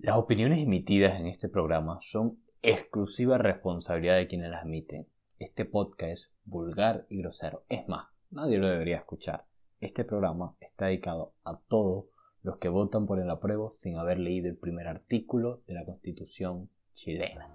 [0.00, 5.08] Las opiniones emitidas en este programa son exclusiva responsabilidad de quienes las emiten.
[5.40, 7.64] Este podcast es vulgar y grosero.
[7.68, 9.46] Es más, nadie lo debería escuchar.
[9.80, 12.04] Este programa está dedicado a todos
[12.44, 16.70] los que votan por el apruebo sin haber leído el primer artículo de la Constitución
[16.94, 17.50] chilena.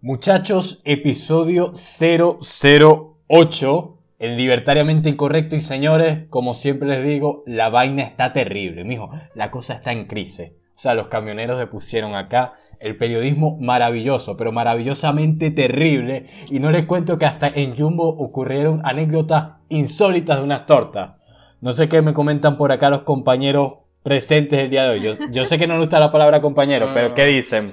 [0.00, 8.32] Muchachos, episodio 008 el libertariamente incorrecto y señores, como siempre les digo, la vaina está
[8.32, 10.52] terrible, mijo, la cosa está en crisis.
[10.76, 16.26] O sea, los camioneros se pusieron acá el periodismo maravilloso, pero maravillosamente terrible.
[16.48, 21.18] Y no les cuento que hasta en Jumbo ocurrieron anécdotas insólitas de unas tortas.
[21.60, 25.16] No sé qué me comentan por acá los compañeros presentes el día de hoy.
[25.32, 27.64] Yo, sé que no les gusta la palabra compañero, pero ¿qué dicen?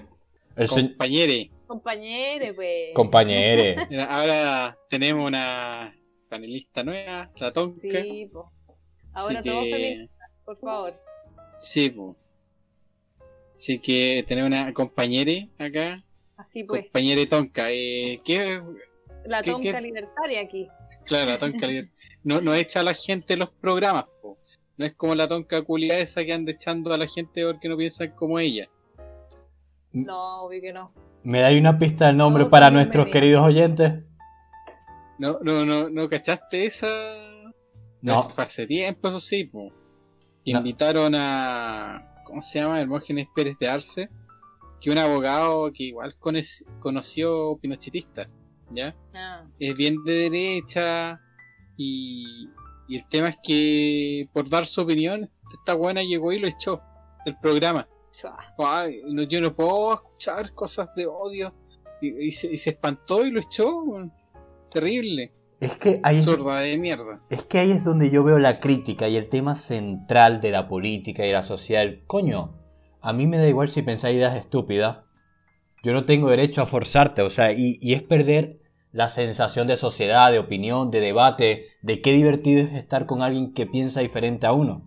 [0.67, 1.52] Compañere.
[1.67, 2.89] Compañere, pues.
[2.95, 3.75] Compañere.
[4.09, 5.93] Ahora tenemos una
[6.29, 8.01] panelista nueva, la Tonka.
[8.01, 8.51] Sí, po.
[9.13, 10.09] Ahora todos que...
[10.45, 10.93] por favor.
[11.55, 12.15] Sí, pues.
[13.52, 15.97] Así que tenemos una compañera acá.
[16.38, 16.83] Así pues.
[16.83, 17.72] Compañera Tonka.
[17.72, 18.61] Eh, ¿qué,
[19.25, 20.67] la tonca libertaria aquí.
[21.05, 22.00] Claro, la tonca libertaria.
[22.23, 24.38] No, no echa a la gente los programas, po.
[24.77, 27.77] No es como la tonca culia esa que anda echando a la gente porque no
[27.77, 28.69] piensan como ella.
[29.91, 30.94] No, obvio que no.
[31.23, 34.03] ¿Me dais una pista del nombre para nuestros queridos oyentes?
[35.20, 36.88] No, no, no, no cachaste esa.
[38.02, 38.22] No.
[38.22, 39.72] Fue hace tiempo, eso sí, pues.
[40.45, 42.23] Invitaron a.
[42.25, 42.81] ¿Cómo se llama?
[42.81, 44.09] Hermógenes Pérez de Arce.
[44.80, 46.16] Que un abogado que igual
[46.80, 48.30] conoció pinochetista.
[48.72, 48.95] ¿Ya?
[49.16, 49.45] Ah.
[49.59, 51.22] Es bien de derecha.
[51.75, 52.50] Y,
[52.88, 56.81] y el tema es que por dar su opinión, esta buena llegó y lo echó
[57.25, 57.88] del programa.
[58.58, 61.53] Ay, no, yo no puedo escuchar cosas de odio.
[62.02, 63.84] Y, se, y se, espantó y lo echó
[64.70, 65.31] terrible.
[65.59, 67.22] Es que ahí Sorda de mierda.
[67.30, 70.70] Es que ahí es donde yo veo la crítica y el tema central de la
[70.70, 71.86] política y la sociedad.
[72.08, 72.56] Coño,
[73.02, 75.00] a mí me da igual si pensáis ideas estúpidas.
[75.84, 78.59] Yo no tengo derecho a forzarte, o sea, y, es perder
[78.92, 83.53] la sensación de sociedad, de opinión, de debate, de qué divertido es estar con alguien
[83.53, 84.85] que piensa diferente a uno.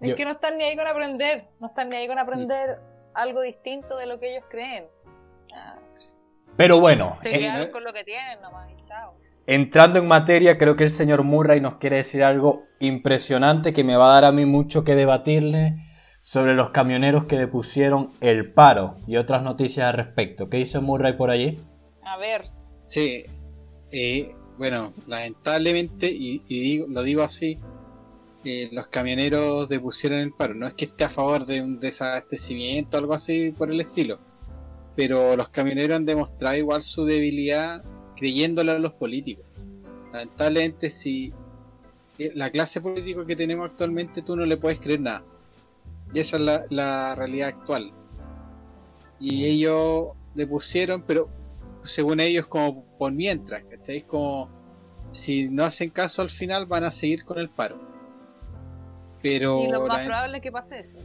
[0.00, 2.80] Es que no están ni ahí con aprender, no están ni ahí con aprender
[3.14, 4.86] algo distinto de lo que ellos creen.
[6.56, 7.14] Pero bueno,
[7.72, 9.14] con lo que tienen nomás, chao.
[9.46, 13.96] Entrando en materia, creo que el señor Murray nos quiere decir algo impresionante que me
[13.96, 15.76] va a dar a mí mucho que debatirle
[16.22, 20.50] sobre los camioneros que depusieron el paro y otras noticias al respecto.
[20.50, 21.56] ¿Qué dice Murray por allí?
[22.02, 22.42] A ver.
[22.84, 23.22] Sí,
[23.92, 27.58] eh, bueno, lamentablemente, y, lo digo así,
[28.44, 30.54] eh, los camioneros depusieron el paro.
[30.54, 34.20] No es que esté a favor de un desabastecimiento o algo así por el estilo,
[34.94, 37.82] pero los camioneros han demostrado igual su debilidad
[38.18, 39.44] creyéndole a los políticos.
[40.12, 41.32] Lamentablemente, si
[42.18, 45.24] eh, la clase política que tenemos actualmente, tú no le puedes creer nada.
[46.12, 47.92] Y esa es la, realidad actual.
[49.20, 51.28] Y ellos le pusieron, pero
[51.80, 54.04] según ellos, como por mientras, ¿cacháis?
[54.04, 54.50] Como
[55.12, 57.78] si no hacen caso al final, van a seguir con el paro.
[59.22, 60.98] Pero y lo más probable es que pase eso.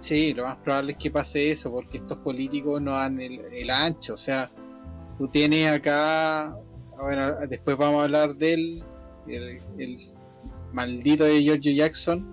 [0.00, 3.70] Sí, lo más probable es que pase eso, porque estos políticos no dan el, el
[3.70, 4.14] ancho.
[4.14, 4.50] O sea,
[5.20, 6.58] tú tienes acá,
[6.98, 8.82] bueno, después vamos a hablar del
[9.28, 9.98] el,
[10.72, 12.26] maldito de George Jackson,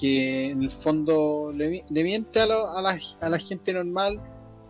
[0.00, 4.22] que en el fondo le, miente a, la, gente normal,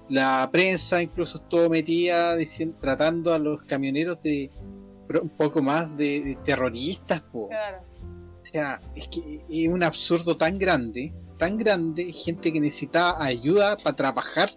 [0.08, 4.50] la prensa incluso estuvo metida diciendo, tratando a los camioneros de
[5.22, 7.50] un poco más de, terroristas, O
[8.40, 13.96] sea, es que es un absurdo tan grande, tan grande, gente que necesitaba ayuda para
[13.96, 14.48] trabajar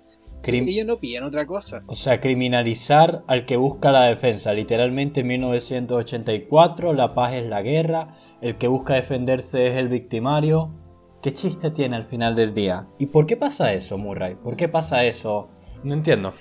[0.47, 1.83] ellos no piden otra cosa.
[1.87, 4.53] O sea, criminalizar al que busca la defensa.
[4.53, 10.73] Literalmente en 1984, la paz es la guerra, el que busca defenderse es el victimario.
[11.21, 12.87] ¿Qué chiste tiene al final del día?
[12.97, 14.35] ¿Y por qué pasa eso, Murray?
[14.35, 15.49] ¿Por qué pasa eso?
[15.83, 16.33] No entiendo.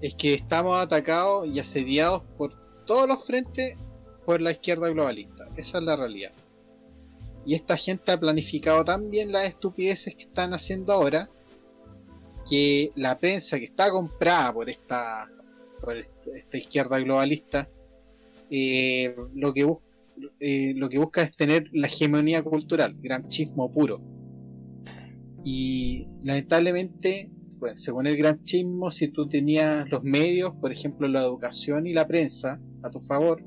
[0.00, 3.76] Es que estamos atacados y asediados por todos los frentes
[4.26, 5.44] por la izquierda globalista.
[5.56, 6.32] Esa es la realidad.
[7.46, 11.30] Y esta gente ha planificado tan bien las estupideces que están haciendo ahora
[12.48, 15.30] que la prensa que está comprada por esta,
[15.80, 17.68] por esta izquierda globalista,
[18.50, 19.66] eh, lo, que
[20.40, 24.00] eh, lo que busca es tener la hegemonía cultural, granchismo puro.
[25.44, 31.86] Y lamentablemente, bueno, según el granchismo, si tú tenías los medios, por ejemplo la educación
[31.86, 33.44] y la prensa a tu favor,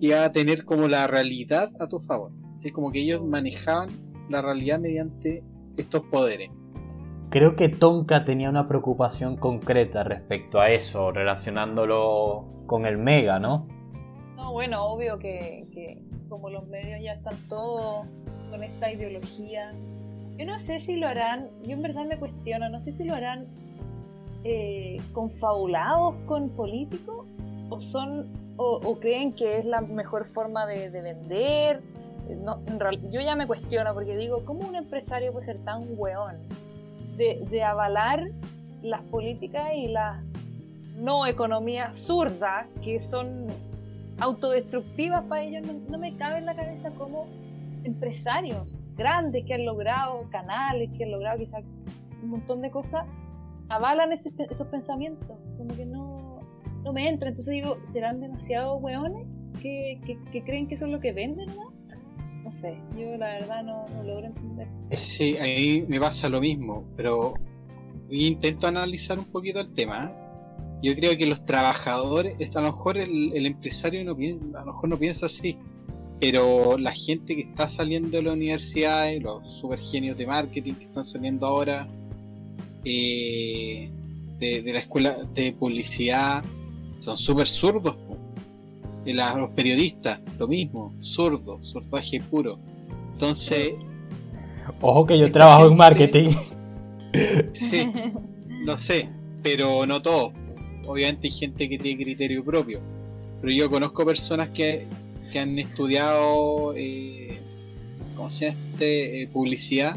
[0.00, 2.32] iba a tener como la realidad a tu favor.
[2.56, 3.90] Así como que ellos manejaban
[4.30, 5.42] la realidad mediante
[5.76, 6.50] estos poderes.
[7.30, 13.66] Creo que Tonka tenía una preocupación concreta respecto a eso, relacionándolo con el Mega, ¿no?
[14.36, 15.60] No, bueno, obvio que,
[16.30, 18.06] como los medios ya están todos
[18.50, 19.72] con esta ideología
[20.38, 23.14] Yo no sé si lo harán, yo en verdad me cuestiono, no sé si lo
[23.14, 23.46] harán
[24.44, 27.26] eh, confabulados con políticos
[27.68, 31.80] o son o, creen que es la mejor forma de, vender.
[32.42, 32.60] No,
[33.10, 36.38] yo ya me cuestiono porque digo, ¿cómo un empresario puede ser tan weón
[37.18, 38.30] de, avalar
[38.82, 40.22] las políticas y las
[40.96, 43.46] no economías zurdas que son
[44.20, 45.66] autodestructivas para ellos?
[45.88, 47.26] No, me cabe en la cabeza como
[47.84, 51.62] empresarios grandes que han logrado canales, que han logrado quizás
[52.22, 53.04] un montón de cosas,
[53.68, 55.36] avalan esos pensamientos.
[55.56, 56.40] Como que no,
[56.84, 57.28] no me entra.
[57.28, 59.26] Entonces digo, ¿serán demasiado hueones
[59.60, 60.00] que,
[60.32, 61.48] que, creen que eso es lo que venden?
[61.54, 61.77] ¿no?
[62.48, 64.66] No sé, yo la verdad no, no logro entender.
[64.92, 67.34] Sí, a mí me pasa lo mismo, pero
[68.08, 70.10] intento analizar un poquito el tema.
[70.82, 74.88] Yo creo que los trabajadores, a lo mejor el, empresario no piensa, a lo mejor
[74.88, 75.58] no piensa así,
[76.18, 80.86] pero la gente que está saliendo de la universidad, los super genios de marketing que
[80.86, 81.86] están saliendo ahora,
[82.82, 83.90] eh,
[84.38, 86.42] de, la escuela de publicidad,
[86.98, 87.94] son súper zurdos.
[89.14, 92.58] Los periodistas, lo mismo, zurdo, zurdaje puro.
[93.12, 93.74] Entonces.
[94.80, 96.30] Ojo que yo trabajo en marketing.
[97.52, 97.90] Sí,
[98.66, 99.08] lo sé,
[99.42, 100.34] pero no todo.
[100.86, 102.82] Obviamente hay gente que tiene criterio propio.
[103.40, 104.86] Pero yo conozco personas que,
[105.32, 107.28] que han estudiado eh,
[108.18, 109.22] ¿cómo se llama este?
[109.22, 109.96] Eh, publicidad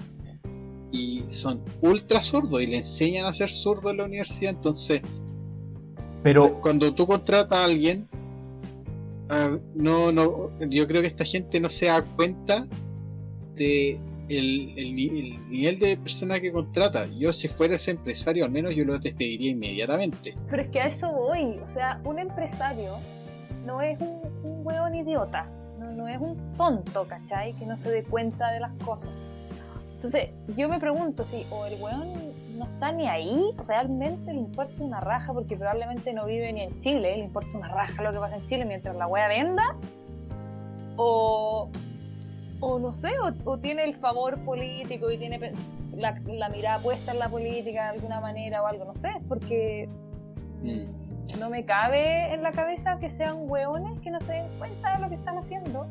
[0.91, 4.51] y son ultra zurdos y le enseñan a ser zurdo en la universidad.
[4.51, 5.01] Entonces,
[6.21, 8.07] pero cuando tú contratas a alguien,
[9.31, 12.67] ah, no, no, yo creo que esta gente no se da cuenta
[13.55, 13.99] de
[14.29, 14.95] el,
[15.49, 17.07] nivel de persona que contrata.
[17.17, 20.35] Yo si fuera ese empresario, al menos yo lo despediría inmediatamente.
[20.49, 21.57] Pero es que a eso voy.
[21.63, 22.97] O sea, un empresario
[23.65, 25.49] no es un, un hueón idiota.
[25.79, 27.55] No, no es un tonto, ¿cachai?
[27.57, 29.09] Que no se dé cuenta de las cosas
[30.01, 34.83] entonces, yo me pregunto si o el weón no está ni ahí, realmente le importa
[34.83, 38.19] una raja, porque probablemente no vive ni en Chile, le importa una raja lo que
[38.19, 39.75] pasa en Chile mientras la wea venda,
[40.95, 41.69] o,
[42.59, 43.09] o no sé,
[43.45, 45.53] o, tiene el favor político y tiene
[45.95, 49.89] la, la, mirada puesta en la política de alguna manera o algo, no sé, porque
[50.61, 51.39] mm.
[51.39, 55.01] no me cabe en la cabeza que sean weones que no se den cuenta de
[55.01, 55.87] lo que están haciendo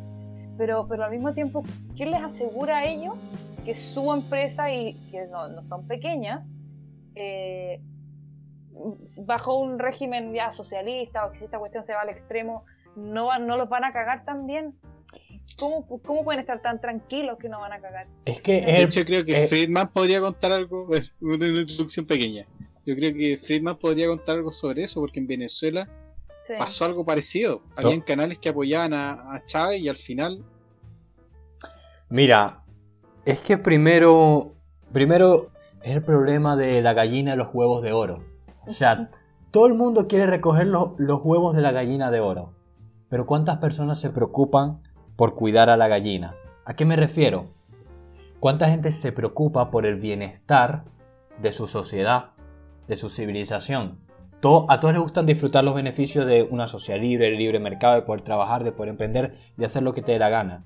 [0.60, 1.64] pero, pero al mismo tiempo,
[1.96, 3.32] ¿quién les asegura a ellos
[3.64, 6.59] que su empresa, y que no, son pequeñas,
[7.22, 7.80] eh,
[9.24, 12.64] bajo un régimen ya socialista o que si esta cuestión se va al extremo,
[12.96, 14.74] no, no los van a cagar tan bien?
[15.58, 18.06] ¿Cómo, ¿Cómo, pueden estar tan tranquilos que no van a cagar?
[18.24, 20.88] Es que de hecho creo que Friedman podría contar algo,
[21.20, 22.46] una introducción pequeña.
[22.86, 25.88] Yo creo que Friedman podría contar algo sobre eso, porque en Venezuela
[26.58, 27.62] pasó algo parecido.
[27.76, 30.42] Habían canales que apoyaban a, a, Chávez y al final.
[32.08, 32.64] Mira,
[33.26, 34.54] es que primero.
[34.92, 35.49] Primero
[35.82, 38.24] es el problema de la gallina de los huevos de oro.
[38.66, 39.10] O sea,
[39.50, 42.54] todo el mundo quiere recoger los huevos de la gallina de oro.
[43.08, 44.80] Pero ¿cuántas personas se preocupan
[45.16, 46.36] por cuidar a la gallina?
[46.64, 47.46] ¿A qué me refiero?
[48.38, 50.84] ¿Cuánta gente se preocupa por el bienestar
[51.42, 52.30] de su sociedad,
[52.86, 53.98] de su civilización?
[54.68, 58.02] a todos les gustan disfrutar los beneficios de una sociedad libre, el libre mercado, de
[58.02, 60.64] poder trabajar, de poder emprender, de hacer lo que te dé la gana.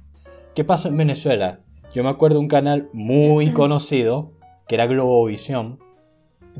[0.54, 1.58] ¿Qué pasó en Venezuela?
[1.92, 4.28] Yo me acuerdo de un canal muy conocido,
[4.66, 5.78] que era Globovisión.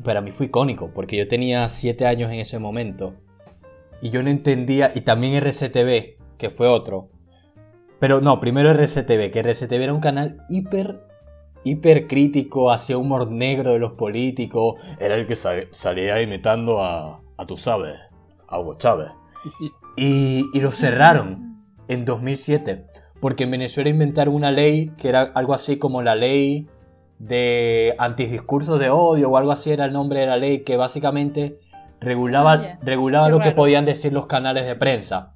[0.02, 3.14] Para mí fue icónico, porque yo tenía 7 años en ese momento.
[4.00, 7.10] Y yo no entendía, y también RCTV, que fue otro.
[8.00, 11.00] Pero no, primero RCTV, que RCTV era un canal hiper
[11.64, 14.74] hipercrítico hacia humor negro de los políticos.
[15.00, 17.96] Era el que salía imitando a, a sabes,
[18.46, 19.08] a Hugo Chávez.
[19.96, 22.84] Y, y lo cerraron en 2007.
[23.20, 26.66] Porque en Venezuela inventaron una ley que era algo así como la ley
[27.26, 31.60] de antidiscursos de odio o algo así era el nombre de la ley que básicamente
[32.00, 35.34] regulaba, regulaba lo que podían decir los canales de prensa.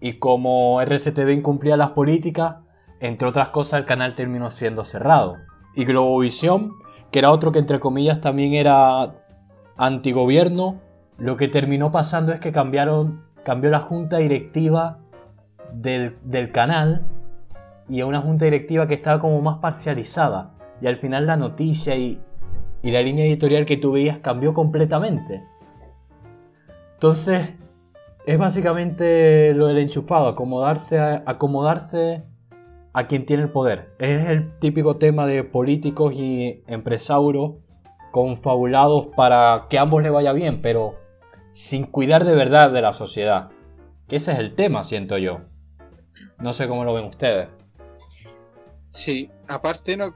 [0.00, 2.56] Y como RCTV incumplía las políticas,
[3.00, 5.36] entre otras cosas el canal terminó siendo cerrado
[5.74, 6.76] y Globovisión,
[7.10, 9.14] que era otro que entre comillas también era
[9.76, 10.80] antigobierno,
[11.18, 14.98] lo que terminó pasando es que cambiaron, cambió la junta directiva
[15.72, 16.18] del,
[16.52, 17.06] canal
[17.88, 20.54] y a una junta directiva que estaba como más parcializada.
[20.80, 22.20] Y al final la noticia y,
[22.82, 25.44] y la línea editorial que tú veías cambió completamente.
[26.94, 27.54] Entonces,
[28.26, 32.24] es básicamente lo del enchufado, acomodarse, acomodarse
[32.92, 33.94] a quien tiene el poder.
[33.98, 37.54] Es el típico tema de políticos y empresarios
[38.10, 40.96] confabulados para que a ambos le vaya bien, pero
[41.52, 43.50] sin cuidar de verdad de la sociedad.
[44.08, 45.40] Que ese es el tema, siento yo.
[46.38, 47.48] No sé cómo lo ven ustedes.
[48.88, 50.14] Sí, aparte no,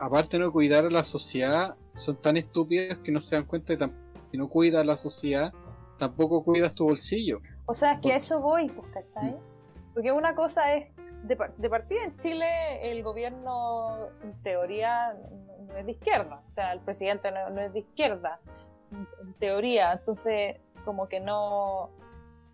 [0.00, 3.74] aparte de no cuidar a la sociedad, son tan estúpidos que no se dan cuenta
[3.74, 3.92] de que
[4.32, 5.52] si no cuidas a la sociedad,
[5.98, 7.40] tampoco cuidas tu bolsillo.
[7.66, 9.36] O sea, es que a eso voy, pues, ¿cachai?
[9.94, 10.88] Porque una cosa es,
[11.22, 12.46] de, par- de partida en Chile,
[12.82, 15.14] el gobierno, en teoría,
[15.66, 16.42] no, es de izquierda.
[16.46, 18.40] O sea, el presidente no, no es de izquierda,
[18.92, 19.92] en, en teoría.
[19.92, 21.90] Entonces, como que no.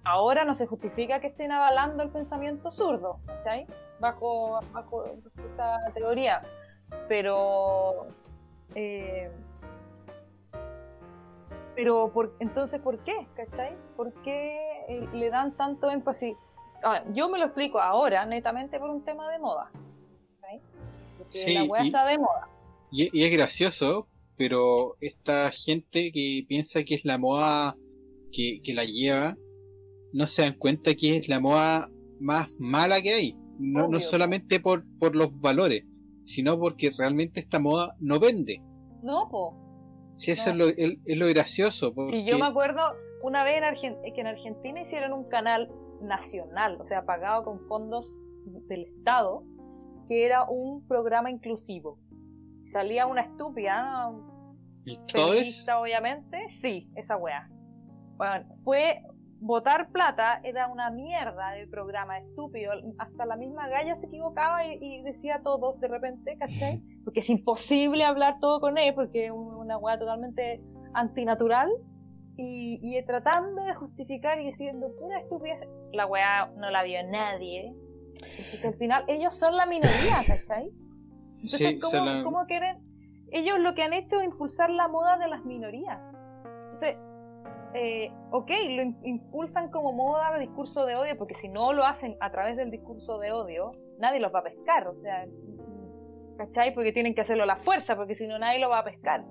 [0.05, 3.67] Ahora no se justifica que estén avalando el pensamiento zurdo, ¿cachai?
[4.01, 5.05] Bajo, bajo
[5.47, 6.41] esa teoría.
[7.09, 8.07] Pero.
[8.75, 9.31] eh,
[11.75, 13.27] pero por, entonces, ¿por qué?
[13.35, 13.77] ¿Cachai?
[13.97, 14.59] ¿Por qué
[14.89, 16.35] eh, le dan tanto énfasis?
[16.85, 19.71] Ah, yo me lo explico ahora, netamente por un tema de moda.
[20.41, 20.61] ¿cachai?
[21.17, 22.49] Porque Sí, la weá está de moda.
[22.91, 27.75] Y, y es gracioso, pero esta gente que piensa que es la moda
[28.33, 29.37] que, que la lleva,
[30.13, 31.89] no se dan cuenta que es la moda
[32.21, 33.39] más mala que hay.
[33.59, 35.85] No, no solamente por, por los valores,
[36.25, 38.63] sino porque realmente esta moda no vende.
[39.03, 39.59] No, po.
[40.15, 40.65] Si eso No.
[40.67, 41.95] es, lo, es- es lo gracioso.
[41.95, 42.81] Porque, Si yo me acuerdo
[43.23, 45.69] una vez en que en Argentina hicieron un canal
[46.03, 48.21] nacional, o sea, pagado con fondos
[48.69, 49.45] del Estado,
[50.07, 51.99] que era un programa inclusivo.
[52.65, 54.11] Salía una estúpida,
[54.85, 55.67] ¿Y todo es?
[55.81, 56.39] obviamente.
[56.61, 57.49] Sí, esa weá.
[58.17, 59.03] Bueno, fue
[59.45, 62.73] votar plata, era una mierda de programa estúpido.
[62.99, 66.81] Hasta la misma Gaya se equivocaba y, y decía todo de repente, ¿cachai?
[67.05, 70.61] Porque es imposible hablar todo con él, porque es una weá totalmente
[70.95, 71.71] antinatural.
[72.39, 77.75] Y, y tratando de justificar y diciendo pura estupidez, la weá no la vio nadie.
[78.15, 80.71] Entonces al final ellos son la minoría, ¿cachai?
[81.35, 82.79] Entonces, Sí, ¿cómo, la- cómo quieren?
[83.33, 86.27] Ellos lo que han hecho es impulsar la moda de las minorías.
[86.65, 86.97] Entonces,
[87.75, 92.17] eh, ok, lo im- impulsan como moda, discurso de odio, porque si no lo hacen
[92.21, 95.27] a través del discurso de odio, nadie los va a pescar, o sea,
[96.37, 96.75] ¿cachai?
[96.75, 99.25] Porque tienen que hacerlo a la fuerza, porque si no nadie lo va a pescar.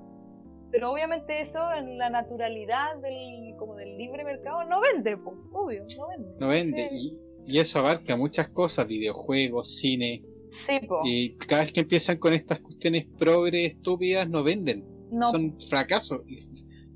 [0.72, 5.86] Pero obviamente eso en la naturalidad del, como del libre mercado no vende, po, obvio,
[5.98, 6.30] no vende.
[6.40, 6.82] no vende.
[6.84, 10.24] Entonces, Y, y eso abarca muchas cosas, videojuegos, cine.
[10.50, 11.02] sí, po.
[11.04, 14.86] Y cada vez que empiezan con estas cuestiones progre estúpidas, no venden.
[15.12, 15.30] no.
[15.30, 16.22] Son fracasos.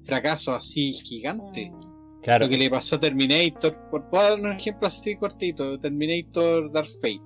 [0.06, 1.72] Y fracasos así gigantes.
[1.72, 2.22] Mm.
[2.24, 2.46] Claro.
[2.46, 6.88] Lo que le pasó a Terminator, por puedo dar un ejemplo así cortito, Terminator Dark
[7.02, 7.22] Fate.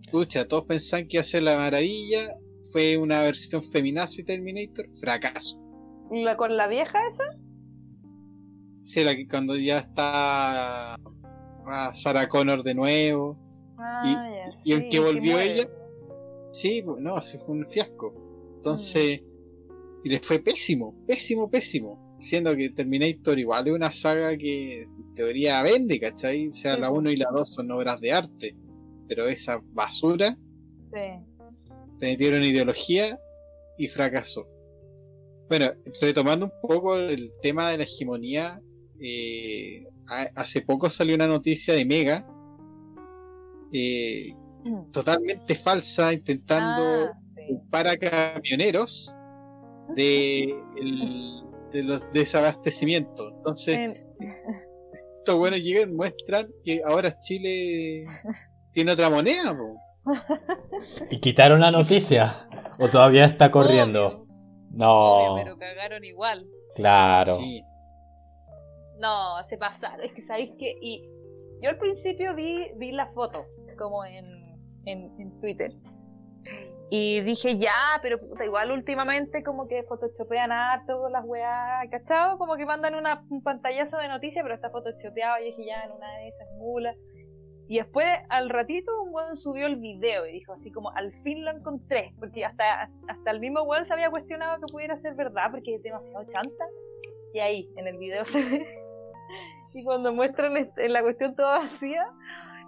[0.00, 2.34] Escucha, todos pensaban que iba a ser la maravilla,
[2.72, 5.62] fue una versión feminazi de Terminator, fracaso.
[6.10, 7.24] ¿La, ¿Con la vieja esa?
[8.80, 13.36] Sí, la que cuando ya está ah, Sarah Connor de nuevo.
[13.78, 15.68] Ah, ya, y el sí, que volvió ella,
[16.52, 18.14] Sí, pues, no, sí fue un fiasco.
[18.56, 19.22] Entonces,
[20.08, 22.16] y les fue pésimo, pésimo, pésimo.
[22.18, 26.48] Siendo que Terminator igual es una saga que en teoría vende, ¿cachai?
[26.48, 26.98] O sea, Sí, la pues.
[26.98, 28.56] 1 y la 2 son obras de arte.
[29.06, 30.36] Pero esa basura,
[30.80, 30.90] Sí.
[31.98, 33.18] te metieron ideología
[33.76, 34.48] y fracasó.
[35.48, 38.60] Bueno, retomando un poco el tema de la hegemonía,
[39.00, 42.26] eh, ha- hace poco salió una noticia de Mega,
[43.72, 44.32] eh,
[44.64, 44.90] Mm.
[44.90, 47.58] totalmente falsa, intentando Ah, sí.
[47.70, 49.14] para camioneros
[49.94, 50.44] de,
[50.76, 53.32] el- de los desabastecimientos.
[53.36, 53.92] Entonces, En-
[55.14, 58.06] estos buenos llegan, muestran que ahora Chile
[58.72, 59.56] tiene otra moneda.
[59.56, 59.76] po.
[61.10, 62.48] ¿Y quitaron la noticia?
[62.78, 64.06] ¿O todavía está corriendo?
[64.06, 64.26] Obvio,
[64.70, 66.46] No, obvio, pero cagaron igual.
[66.74, 67.34] claro.
[67.34, 67.62] Sí,
[69.00, 70.04] No, se pasaron.
[70.06, 70.74] Es que sabéis que.
[70.80, 71.02] Y
[71.60, 73.44] yo al principio vi, vi la foto,
[73.76, 74.24] como en,
[74.86, 75.70] en, en Twitter.
[76.90, 82.38] Y dije, ya, pero puta, igual últimamente como que photoshopean harto las weas, ¿cachado?
[82.38, 85.38] Como que mandan una, un pantallazo de noticias, pero está photoshopeado.
[85.42, 86.96] Y dije, ya, en una de esas mulas.
[87.70, 91.44] Y después, al ratito, un weón subió el video y dijo así como, al fin
[91.44, 92.14] lo encontré.
[92.18, 95.82] Porque hasta, hasta el mismo weón se había cuestionado que pudiera ser verdad, porque es
[95.82, 96.64] demasiado chanta.
[97.34, 98.66] Y ahí, en el video se ve.
[99.74, 102.02] Y cuando muestran este- la cuestión toda vacía,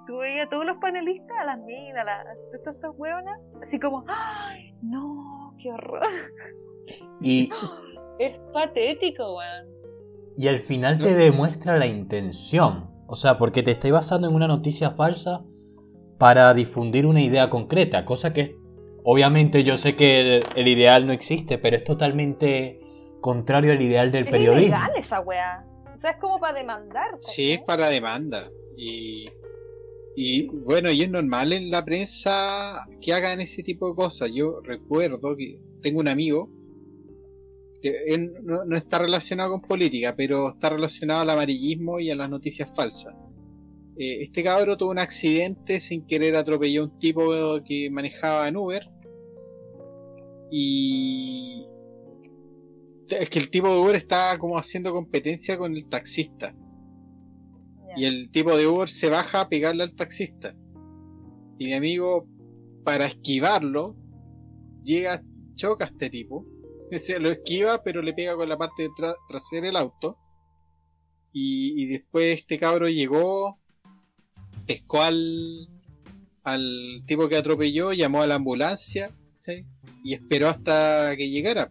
[0.06, 2.24] tú veías a todos los panelistas, a las minas, a las,
[2.62, 4.74] todas estas hueonas, así como, ¡ay!
[4.82, 6.02] No, qué horror.
[7.20, 7.50] Y,
[8.18, 9.66] Es patético, weón.
[10.36, 12.90] y al final te demuestra la intención.
[13.06, 15.42] O sea, porque te estáis basando en una noticia falsa
[16.18, 18.04] para difundir una idea concreta.
[18.04, 18.52] Cosa que es.
[19.04, 22.78] Obviamente yo sé que el, el ideal no existe, pero es totalmente
[23.22, 24.60] contrario al ideal del Es periodismo.
[24.66, 25.64] ilegal esa weá.
[25.96, 27.16] O sea, es como para demandar.
[27.20, 28.42] sí, es para demanda.
[28.76, 29.24] Y,
[30.22, 34.30] y bueno, y es normal en la prensa que hagan ese tipo de cosas.
[34.30, 36.50] Yo recuerdo que tengo un amigo
[37.80, 42.16] que él no, no está relacionado con política, pero está relacionado al amarillismo y a
[42.16, 43.14] las noticias falsas.
[43.96, 47.32] Eh, este cabro tuvo un accidente sin querer atropelló a un tipo
[47.64, 48.90] que manejaba en Uber
[50.50, 51.64] Y.
[53.08, 56.54] Es que el tipo de Uber está como haciendo competencia con el taxista.
[57.96, 60.54] Y el tipo de Uber se baja a pegarle al taxista.
[61.58, 62.26] Y mi amigo,
[62.84, 63.96] para esquivarlo,
[64.82, 65.22] llega,
[65.54, 66.46] choca a este tipo.
[66.92, 70.16] Se lo esquiva, pero le pega con la parte de tra- trasera del auto.
[71.32, 73.58] Y, y después este cabro llegó,
[74.66, 75.68] pescó al,
[76.42, 79.62] al tipo que atropelló, llamó a la ambulancia, ¿sí?
[80.02, 81.70] y esperó hasta que llegara.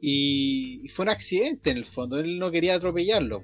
[0.00, 3.42] Y, y fue un accidente en el fondo, él no quería atropellarlo.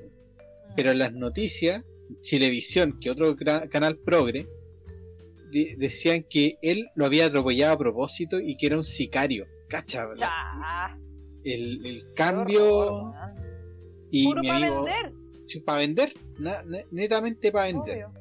[0.77, 1.83] Pero en las noticias,
[2.21, 3.35] Chilevisión, que otro
[3.71, 4.47] canal progre,
[5.51, 9.45] de- decían que él lo había atropellado a propósito y que era un sicario.
[9.69, 10.29] Cacha, ¿verdad?
[10.29, 10.99] Ya.
[11.45, 13.15] El, cambio horror,
[14.11, 15.13] y Puro mi para amigo vender,
[15.65, 18.05] para vender, na- ne- netamente para vender.
[18.07, 18.13] obvio.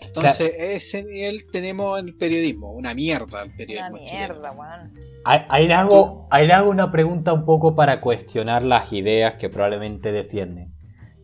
[0.00, 4.34] Entonces, ese nivel tenemos en el periodismo, una mierda el Una periodismo chileno.
[4.34, 4.94] mierda, weón.
[5.24, 9.34] Ahí, ahí le hago, ahí le hago una pregunta un poco para cuestionar las ideas
[9.34, 10.72] que probablemente defienden.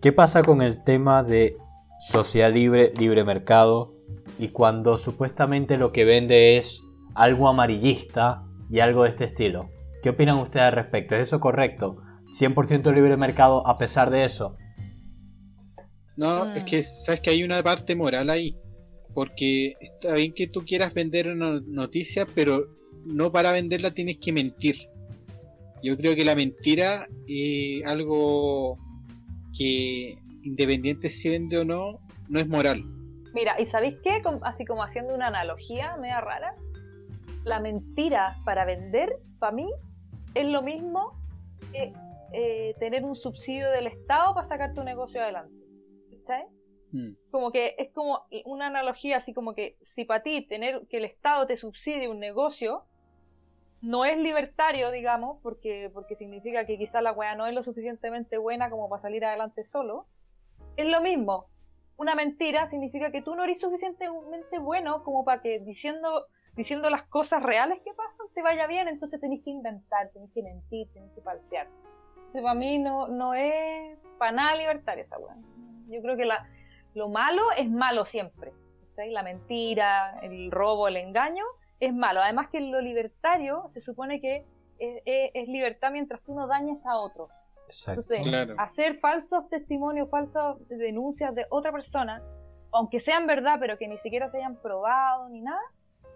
[0.02, 1.56] ¿Qué pasa con el tema de
[2.00, 3.94] sociedad libre, libre mercado
[4.36, 6.80] y cuando supuestamente lo que vende es
[7.14, 9.70] algo amarillista y algo de este estilo?
[10.02, 11.14] ¿Qué opinan ustedes al respecto?
[11.14, 11.98] ¿Es eso correcto?
[12.36, 14.56] ¿100% libre mercado a pesar de eso?
[16.16, 16.52] No, Mm.
[16.56, 18.56] es que sabes que hay una parte moral ahí.
[19.14, 22.60] Porque está bien que tú quieras vender una noticia, pero
[23.04, 24.88] no para venderla tienes que mentir.
[25.82, 28.78] Yo creo que la mentira es algo
[29.56, 32.84] que, independiente si vende o no, no es moral.
[33.34, 34.22] Mira, ¿y sabéis qué?
[34.42, 36.54] Así como haciendo una analogía media rara,
[37.44, 39.68] la mentira para vender, para mí,
[40.34, 41.18] es lo mismo
[41.72, 41.92] que
[42.32, 45.54] eh, tener un subsidio del Estado para sacar tu negocio adelante.
[46.10, 46.44] ¿Cachai?
[46.92, 47.14] Mm.
[47.30, 51.04] Como que es como una analogía así como que si para ti tener que el
[51.04, 52.84] Estado te subsidie un negocio
[53.82, 58.38] no es libertario, digamos, porque, porque significa que quizás la weá no es lo suficientemente
[58.38, 60.06] buena como para salir adelante solo,
[60.76, 61.46] es lo mismo.
[61.96, 67.02] Una mentira significa que tú no eres suficientemente bueno como para que diciendo, diciendo las
[67.02, 71.10] cosas reales que pasan te vaya bien, entonces tenés que inventar, tenés que mentir, tenés
[71.12, 71.68] que falsear.
[72.14, 75.36] Entonces para mí no, no es para nada libertario esa weá.
[75.88, 76.46] Yo creo que la,
[76.94, 78.52] lo malo es malo siempre.
[78.86, 79.10] ¿cachai?
[79.10, 81.44] La mentira, el robo, el engaño
[81.86, 82.20] es malo.
[82.22, 84.44] Además que lo libertario se supone que
[84.78, 87.30] es, es- es libertad mientras tú no dañes a otros.
[87.88, 88.54] Entonces, Claro.
[88.58, 92.22] hacer falsos testimonios, falsas denuncias de otra persona,
[92.72, 95.60] aunque sean verdad, pero que ni siquiera se hayan probado ni nada,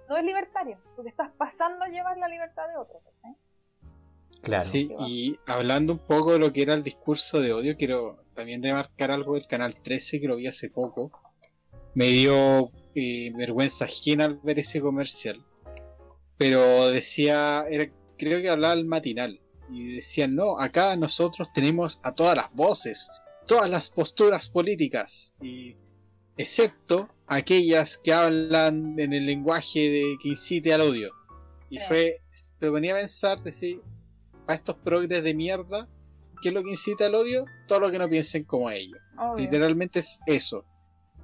[0.08, 3.02] no es libertario, porque estás pasando a llevar la libertad de otros.
[3.04, 3.36] ¿cachai?
[4.42, 4.62] Claro.
[4.64, 8.62] Sí, y hablando un poco de lo que era el discurso de odio, quiero también
[8.62, 11.10] remarcar algo del canal 13 que lo vi hace poco.
[11.94, 15.42] Me dio eh, vergüenza ajena al ver ese comercial.
[16.38, 19.40] Pero decía, era, creo que hablaba el matinal.
[19.70, 23.10] Y decían, no, acá nosotros tenemos a todas las voces,
[23.46, 25.32] todas las posturas políticas.
[25.40, 25.76] Y
[26.36, 31.12] excepto aquellas que hablan en el lenguaje de, que incite al odio.
[31.68, 32.22] Y fue,
[32.58, 33.82] te ponía a pensar, decir,
[34.46, 35.88] para estos progres de mierda,
[36.40, 37.44] ¿qué es lo que incita al odio?
[37.66, 39.00] Todo lo que no piensen como ellos.
[39.18, 39.44] Obvio.
[39.44, 40.64] Literalmente es eso.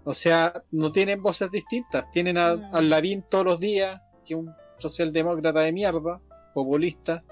[0.04, 2.10] O sea, no tienen voces distintas.
[2.10, 2.88] Tienen a, Mm.
[2.88, 6.20] Lavín todos los días, que un socialdemócrata de mierda,
[6.54, 7.22] populista.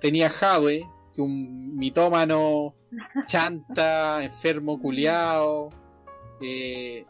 [0.00, 0.82] Tenía Jadwe,
[1.14, 2.74] que un mitómano,
[3.26, 5.70] chanta, enfermo, culiao.
[6.40, 7.06] Eh,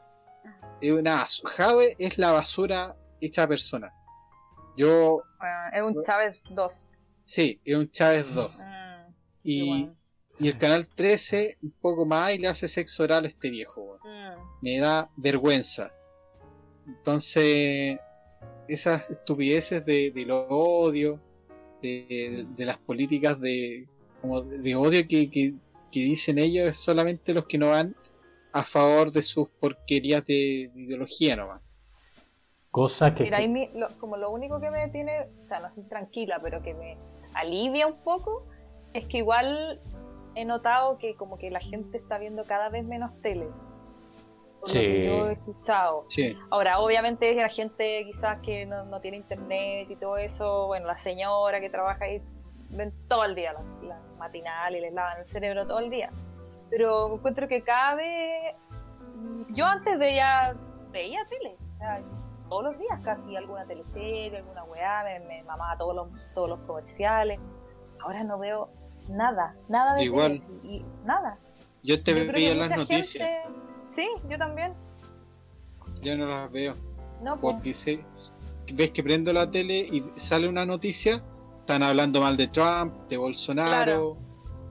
[0.83, 3.93] una, Jadwe es la basura hecha persona.
[4.77, 6.91] Yo, Bueno, es un Chávez 2.
[7.25, 8.51] sí, es un Chávez 2.
[8.57, 9.13] Mm,
[9.45, 9.91] Y,
[10.39, 13.99] y el canal 13, un poco más, y le hace sexo oral a este viejo.
[14.05, 14.33] Mm.
[14.63, 15.93] me da vergüenza.
[16.87, 17.99] Entonces,
[18.69, 21.21] esas estupideces de, del odio,
[21.83, 23.89] de, de- de las políticas de,
[24.21, 25.55] como de odio que, que-
[25.91, 27.95] que dicen ellos, es solamente los que no van
[28.53, 31.61] a favor de sus porquerías de, de ideología nomás.
[32.71, 33.25] Cosa que...
[33.25, 35.89] Mira, ahí mi- lo- como lo único que me tiene, o sea, no sé si
[35.89, 36.97] tranquila, pero que me
[37.35, 38.47] alivia un poco,
[38.95, 39.81] es que igual
[40.35, 43.49] he notado que como que la gente está viendo cada vez menos tele.
[44.63, 45.07] Por lo que Sí.
[45.07, 46.05] yo he escuchado.
[46.09, 50.69] Sí, Ahora, obviamente es la gente quizás que no, no tiene internet y todo eso,
[50.69, 52.23] bueno, la señora que trabaja ahí,
[52.71, 56.11] ven todo el día la, la matinal y les lavan el cerebro todo el día.
[56.71, 58.55] Pero encuentro que cada vez...
[59.17, 60.55] mm, Yo antes veía,
[60.91, 62.01] veía tele, o sea,
[62.49, 66.59] todos los días casi alguna teleserie, alguna weá, me, me mamaba todos los, todos los
[66.61, 67.39] comerciales.
[68.01, 68.71] Ahora no veo
[69.09, 70.27] nada, nada de Igual.
[70.29, 71.37] tele, sí, y nada.
[71.83, 73.59] yo te Yo veía las noticias, gente-
[73.95, 74.73] Sí, yo también.
[76.03, 76.75] yo no las veo,
[77.23, 77.55] No, pues.
[77.55, 78.05] porque sé,
[78.75, 81.23] ves que prendo la tele y sale una noticia,
[81.61, 84.17] están hablando mal de Trump, de Bolsonaro,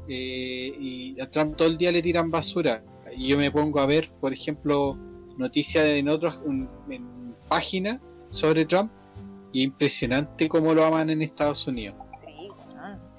[0.08, 2.84] eh, y a Trump todo el día le tiran basura.
[3.16, 4.98] Y yo me pongo a ver, por ejemplo,
[5.38, 6.40] noticias en otras
[6.90, 8.92] en páginas sobre Trump,
[9.54, 11.96] y impresionante cómo lo aman en Estados Unidos.
[12.26, 12.48] Sí,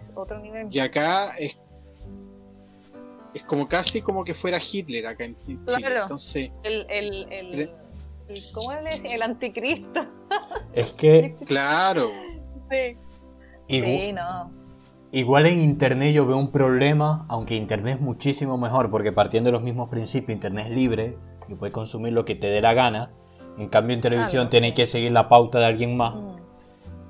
[0.01, 0.67] es otro nivel.
[0.71, 1.57] Y acá es
[3.35, 6.01] es como casi como que fuera Hitler acá en, Chile.
[6.01, 7.71] Entonces, el, el, el,
[8.53, 9.15] ¿cómo le decía?
[9.15, 10.07] El anticristo.
[10.73, 11.37] Es que.
[11.45, 12.09] claro.
[12.71, 12.97] Sí.
[13.69, 14.51] sí, no.
[15.15, 19.53] Igual en internet yo veo un problema, aunque internet es muchísimo mejor, porque partiendo de
[19.53, 21.19] los mismos principios, internet es libre
[21.49, 23.11] y puedes consumir lo que te dé la gana.
[23.59, 26.15] En cambio en televisión tienes que seguir la pauta de alguien más.
[26.15, 26.37] Mm.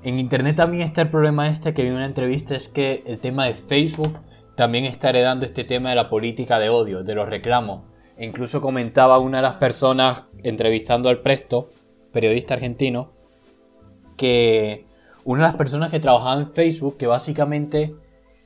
[0.03, 3.19] En internet también está el problema este que vi en una entrevista, es que el
[3.19, 4.17] tema de Facebook
[4.55, 7.83] también está heredando este tema de la política de odio, de los reclamos.
[8.17, 11.69] Incluso comentaba una de las personas entrevistando al Presto,
[12.11, 13.13] periodista argentino,
[14.15, 14.85] que
[15.23, 17.95] una de las personas que trabajaba en Facebook, que básicamente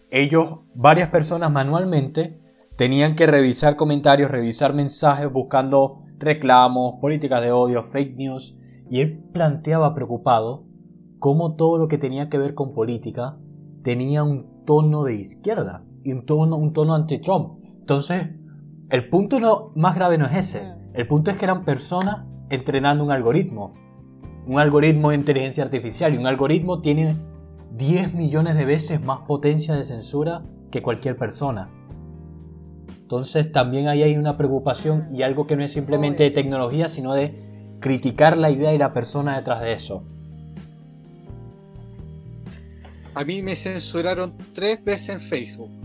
[0.10, 2.40] ellos, varias personas manualmente,
[2.78, 8.56] tenían que revisar comentarios, revisar mensajes, buscando reclamos, políticas de odio, fake news,
[8.90, 10.64] y él planteaba preocupado
[11.20, 13.38] cómo todo lo que tenía que ver con política
[13.84, 17.64] tenía un tono de izquierda y un tono, un tono anti-Trump.
[17.80, 18.30] Entonces,
[18.90, 20.64] el punto no, más grave no es ese.
[20.64, 20.78] Mm.
[20.94, 23.74] El punto es que eran personas entrenando un algoritmo.
[24.46, 26.14] Un algoritmo de inteligencia artificial.
[26.14, 27.16] Y un algoritmo tiene
[27.76, 31.70] 10 millones de veces más potencia de censura que cualquier persona.
[33.02, 37.14] Entonces también ahí hay una preocupación y algo que no es simplemente de tecnología, sino
[37.14, 40.04] de criticar la idea y la persona detrás de eso.
[43.14, 45.77] A mí me censuraron tres veces en Facebook.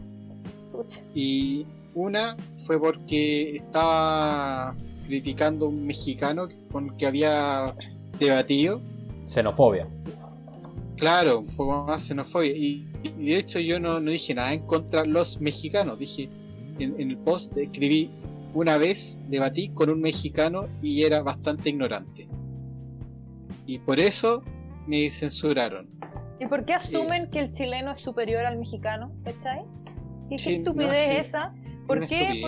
[1.15, 7.75] Y una fue porque estaba criticando a un mexicano con que había
[8.19, 8.81] debatido.
[9.27, 9.87] Xenofobia.
[10.97, 12.53] Claro, un poco más xenofobia.
[12.53, 15.99] Y, de hecho yo no, dije nada en contra de los mexicanos.
[15.99, 16.31] Dije,
[16.79, 18.11] en, el post escribí,
[18.55, 22.29] una vez debatí con un mexicano y era bastante ignorante.
[23.67, 24.43] Y por eso
[24.87, 25.91] me censuraron.
[26.41, 29.13] ¿Y por qué asumen que el chileno es superior al mexicano?
[29.25, 29.63] ¿Cachai?
[30.37, 31.55] ¿Qué, estupidez esa?
[31.87, 32.41] ¿Por qué,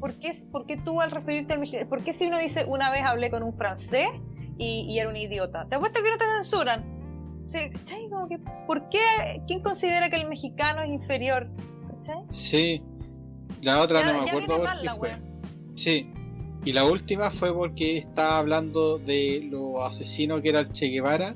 [0.00, 1.88] por, qué, por, qué, tú al referirte al mexicano?
[1.88, 4.08] ¿Por qué si uno dice una vez hablé con un francés
[4.56, 5.68] y, era un idiota?
[5.68, 6.98] Te apuesto que no te censuran.
[7.46, 7.58] Sí,
[8.10, 9.42] Como que, ¿Por qué?
[9.46, 11.50] ¿Quién considera que el mexicano es inferior?
[12.30, 12.82] Sí.
[13.62, 15.08] La otra no me acuerdo por
[15.74, 16.12] Sí.
[16.64, 21.34] Y la última fue porque estaba hablando de lo asesino que era el Che Guevara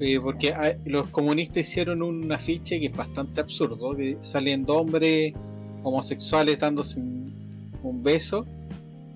[0.00, 0.54] eh, porque
[0.86, 5.34] los comunistas hicieron un afiche que es bastante absurdo, que salen dos hombres
[5.82, 8.46] homosexuales dándose un, beso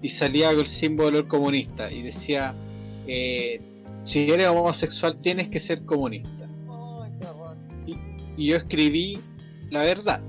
[0.03, 2.55] y salía con el símbolo del comunista y decía,
[3.07, 3.62] eh,
[4.05, 6.47] si eres homosexual tienes que ser comunista.
[7.87, 7.97] y,
[8.37, 9.18] y, yo escribí
[9.70, 10.23] la verdad,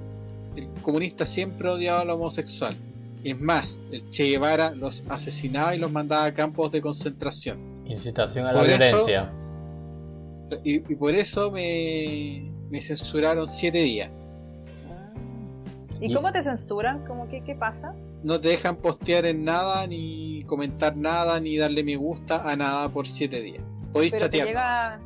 [0.55, 2.75] el comunista siempre odiaba a lo homosexual.
[3.23, 7.59] Es más, el Che Guevara los asesinaba y los mandaba a campos de concentración.
[7.85, 9.31] Incitación a la violencia.
[10.63, 14.11] Y, por eso me, censuraron siete días.
[14.89, 15.13] Ah.
[15.99, 17.05] ¿Y, cómo te censuran?
[17.05, 17.95] ¿Cómo que, ¿Qué pasa?
[18.23, 22.89] No te dejan postear en nada, ni comentar nada, ni darle me gusta a nada
[22.89, 23.63] por siete días.
[23.91, 24.99] Podéis chatear.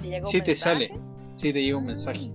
[0.00, 0.92] Te llega, sí, te sale.
[1.36, 2.30] Sí, te llega un mensaje.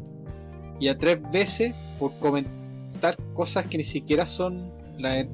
[0.79, 5.25] Y a tres veces por comentar cosas que ni siquiera son la,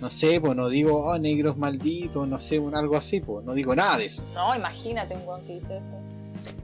[0.00, 3.74] no sé, pues no digo, oh, negros malditos, no sé, algo así, pues no digo
[3.74, 4.24] nada de eso.
[4.34, 5.94] No, imagínate un guan que dice eso.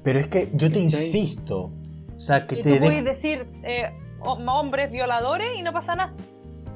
[0.08, 1.70] Pero es que yo te insisto.
[2.16, 3.90] O sea, que y te tú puedes decir eh,
[4.20, 6.14] hombres violadores y no pasa nada.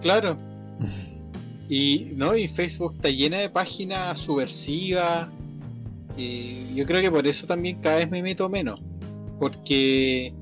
[0.02, 0.36] Claro.
[1.70, 5.28] y no, y Facebook está llena de páginas subversivas.
[6.14, 8.82] Y yo creo que por eso también cada vez me meto menos.
[9.40, 10.34] Porque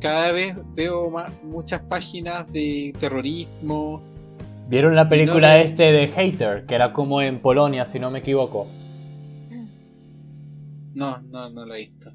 [0.00, 4.04] cada vez veo más, muchas páginas de terrorismo.
[4.68, 6.64] ¿Vieron la película este de Hater?
[6.64, 8.68] Que era como en Polonia, si no me equivoco.
[10.94, 12.08] No, no, no la he visto.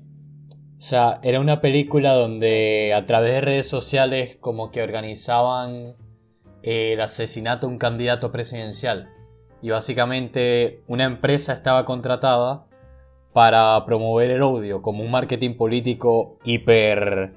[0.81, 5.93] O sea, era una película donde a través de redes sociales como que organizaban
[6.63, 9.11] eh, el asesinato de un candidato presidencial.
[9.61, 12.65] Y básicamente una empresa estaba contratada
[13.31, 17.35] para promover el odio como un marketing político hiper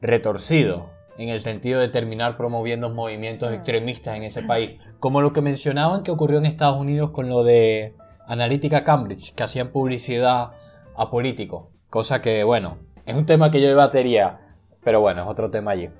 [0.00, 0.88] retorcido,
[1.18, 3.54] en el sentido de terminar promoviendo movimientos mm.
[3.54, 4.78] extremistas en ese país.
[5.00, 7.96] Como lo que mencionaban que ocurrió en Estados Unidos con lo de
[8.28, 10.52] Analítica Cambridge, que hacían publicidad
[10.94, 11.72] a político.
[11.90, 14.40] Cosa que, bueno, es un tema que yo debatería,
[14.82, 15.90] pero bueno, es otro tema allí.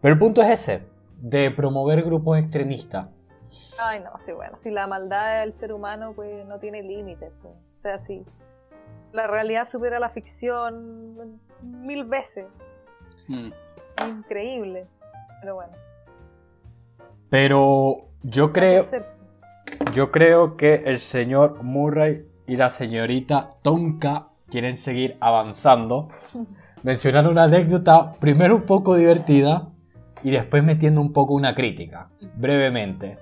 [0.00, 0.86] Pero el punto es ese,
[1.18, 3.08] de promover grupos extremistas.
[3.78, 7.54] Ay, no, sí, bueno, si la maldad del ser humano pues no tiene límites, pues.
[7.54, 8.24] o sea, sí.
[9.12, 12.46] La realidad supera la ficción mil veces.
[13.28, 13.50] Mm.
[14.08, 14.86] Increíble.
[15.40, 15.74] Pero bueno.
[17.28, 18.86] Pero yo creo,
[19.92, 26.08] yo creo que el señor Murray y la señorita Tonka quieren seguir avanzando.
[26.82, 29.70] Mencionar una anécdota primero un poco divertida
[30.22, 33.18] y después metiendo un poco una crítica, brevemente.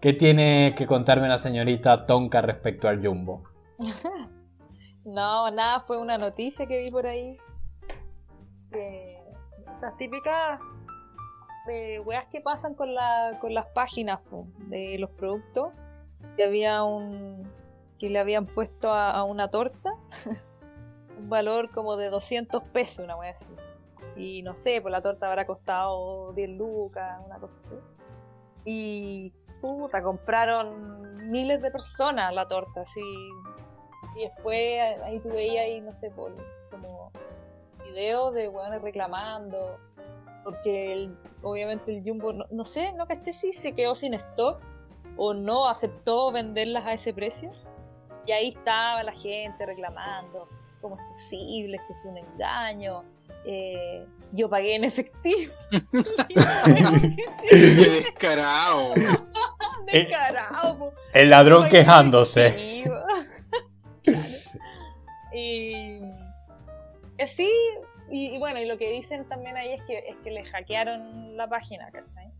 [0.00, 3.44] ¿Qué tiene que contarme la señorita Tonka respecto al Jumbo?
[5.02, 7.34] No, nada, fue una noticia que vi por ahí.
[8.70, 9.18] Que
[9.80, 10.60] las típicas
[11.70, 14.20] eh, weas que pasan con, la, con las páginas
[14.68, 15.72] de los productos.
[16.36, 17.50] Que había un.
[17.98, 19.94] que le habían puesto a una torta
[21.20, 23.52] un valor como de 200 pesos, una wea así.
[24.16, 27.74] Y no sé, pues la torta habrá costado 10 lucas, una cosa así.
[28.64, 33.00] Y puta, compraron miles de personas la torta, así.
[34.16, 36.32] Y después ahí tú veías ahí, no sé, por,
[36.70, 37.12] como
[37.84, 39.78] videos de weones reclamando.
[40.44, 44.60] Porque el- obviamente el Jumbo, no, no sé, no caché si se quedó sin stock
[45.16, 47.50] o no aceptó venderlas a ese precio.
[48.26, 50.48] Y ahí estaba la gente reclamando,
[50.80, 51.76] ¿cómo es posible?
[51.76, 53.04] Esto es un engaño.
[53.44, 55.52] eh, yo pagué en efectivo.
[57.48, 58.94] Qué descarado.
[59.92, 60.92] Descarado.
[61.14, 62.84] El ladrón quejándose.
[65.32, 66.00] y
[67.22, 67.50] así,
[68.10, 71.36] y, y bueno, y lo que dicen también ahí es que, es que le hackearon
[71.36, 72.30] la página, ¿cachai?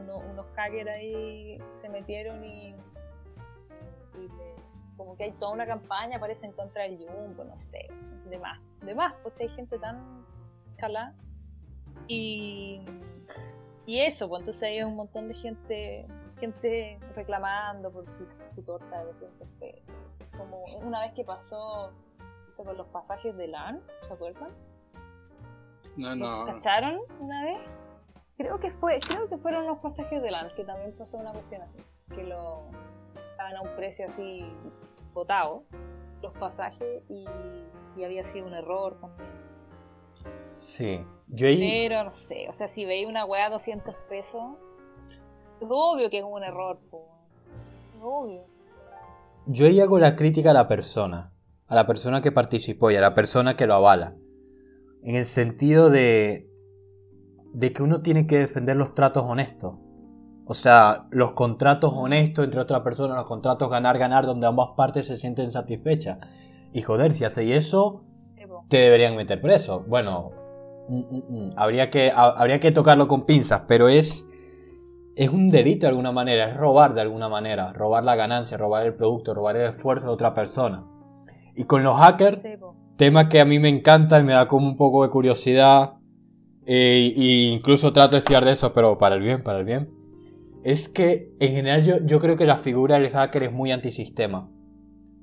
[0.00, 4.54] Uno- unos hackers ahí se metieron y, y le-
[4.96, 7.88] como que hay toda una campaña, parece en contra del Jumbo, no sé,
[8.28, 10.26] de más, de más, pues hay gente tan
[10.76, 11.14] chalá.
[12.08, 12.84] Y,
[13.86, 16.06] y eso, pues entonces hay un montón de gente
[16.38, 19.94] gente reclamando por su, su torta de 200 pesos.
[20.36, 21.92] Como una vez que pasó
[22.48, 24.50] eso con los pasajes de LAN, ¿se acuerdan?
[25.96, 26.44] No, no.
[26.44, 27.60] ¿Cacharon una vez?
[28.36, 31.62] Creo que fue, creo que fueron los pasajes de LAN, que también pasó una cuestión
[31.62, 31.78] así,
[32.14, 32.68] que lo
[33.44, 34.44] estaban a un precio así
[35.12, 35.64] botado,
[36.22, 37.24] los pasajes, y,
[37.96, 39.30] y había sido un error también.
[40.54, 41.04] Sí.
[41.28, 41.58] Yo ahí...
[41.58, 44.42] Pero no sé, o sea, si veis una weá a 200 pesos,
[45.60, 47.06] es obvio que es un error, po.
[47.96, 48.46] Es obvio.
[49.46, 51.32] Yo ahí hago la crítica a la persona,
[51.66, 54.16] a la persona que participó y a la persona que lo avala.
[55.02, 56.48] En el sentido de,
[57.52, 59.83] de que uno tiene que defender los tratos honestos.
[60.46, 65.16] O sea, los contratos honestos entre otras personas, los contratos ganar-ganar donde ambas partes se
[65.16, 66.18] sienten satisfechas.
[66.72, 68.04] Y joder, si hacéis eso,
[68.68, 69.84] te deberían meter preso.
[69.86, 70.32] Bueno,
[70.88, 74.28] mm, mm, mm, habría, que, ha- habría que tocarlo con pinzas, pero es,
[75.16, 78.84] es un delito de alguna manera, es robar de alguna manera, robar la ganancia, robar
[78.84, 80.84] el producto, robar el esfuerzo de otra persona.
[81.56, 82.48] Y con los hackers, Sí,
[82.96, 85.94] tema que a mí me encanta y me da como un poco de curiosidad,
[86.66, 87.12] e
[87.54, 89.93] incluso trato de estudiar de eso, pero para el bien, para el bien,
[90.64, 94.50] es que en general yo, creo que la figura del hacker es muy antisistema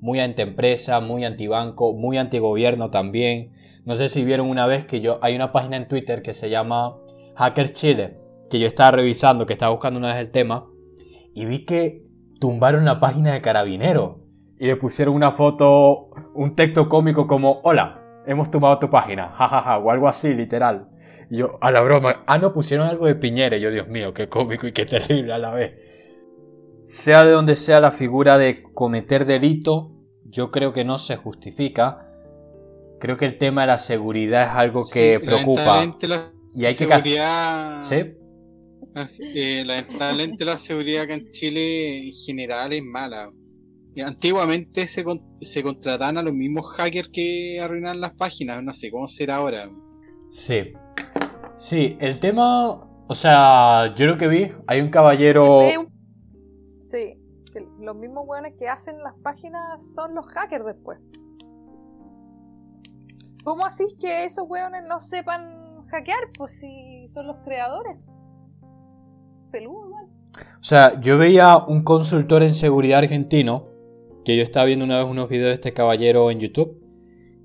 [0.02, 3.52] muy antiempresa, muy antibanco, muy antigobierno también.
[3.84, 6.50] No sé si vieron una vez que yo hay una página en Twitter que se
[6.50, 6.96] llama
[7.36, 8.18] Hacker Chile,
[8.50, 10.66] que yo estaba revisando, que estaba buscando una vez el tema,
[11.34, 12.00] y vi que
[12.40, 14.24] tumbaron la página de Carabinero
[14.58, 19.78] y le pusieron una foto, un texto cómico como Hola, hemos tumbado tu página, jajaja,
[19.78, 20.88] o algo así, literal.
[21.30, 24.12] Y yo, a la broma, ah, no, pusieron algo de Piñera, y yo, Dios mío,
[24.14, 25.72] qué cómico y qué terrible a la vez
[26.82, 29.92] sea de donde sea la figura de cometer delito,
[30.24, 32.08] yo creo que no se justifica.
[33.00, 35.62] Creo que el tema de la seguridad es algo que Sí, preocupa.
[35.64, 36.20] lamentablemente la
[36.54, 37.84] Y hay que seguridad.
[37.84, 38.18] ¿Sí?
[39.34, 43.30] Eh, lamentablemente la seguridad acá en Chile en general es mala.
[44.00, 48.90] Antiguamente se, con- se contrataban a los mismos hackers que arruinan las páginas, no sé
[48.90, 49.68] cómo será ahora.
[50.30, 50.72] Sí.
[51.56, 52.88] Sí, el tema.
[53.08, 55.60] O sea, yo lo que vi, hay un caballero.
[56.86, 57.18] Sí,
[57.52, 60.98] que los mismos weones que hacen las páginas son los hackers después.
[63.44, 66.30] ¿Cómo así es que esos weones no sepan hackear?
[66.38, 67.96] Pues si son los creadores.
[69.50, 70.06] Peludo, igual.
[70.58, 73.66] O sea, yo veía un consultor en seguridad argentino,
[74.24, 76.80] que yo estaba viendo una vez unos videos de este caballero en YouTube,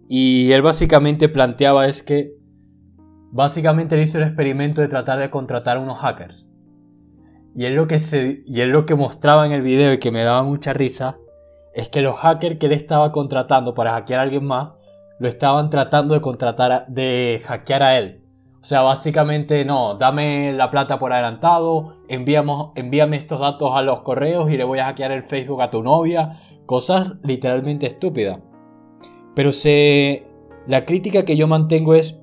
[0.07, 2.33] y él básicamente planteaba es que,
[3.31, 6.47] básicamente él hizo el experimento de tratar de contratar a unos hackers.
[7.53, 10.23] Y él lo que, se, y lo que mostraba en el video y que me
[10.23, 11.17] daba mucha risa,
[11.73, 14.69] es que los hackers que él estaba contratando para hackear a alguien más,
[15.19, 18.23] lo estaban tratando de contratar, de hackear a él.
[18.67, 24.51] O sea, básicamente, no, dame la plata por adelantado, envíame estos datos a los correos
[24.51, 26.33] y le voy a hackear el Facebook a tu novia.
[26.65, 28.39] Cosas literalmente estúpidas.
[29.35, 30.27] Pero se...
[30.67, 32.19] La crítica que yo mantengo es,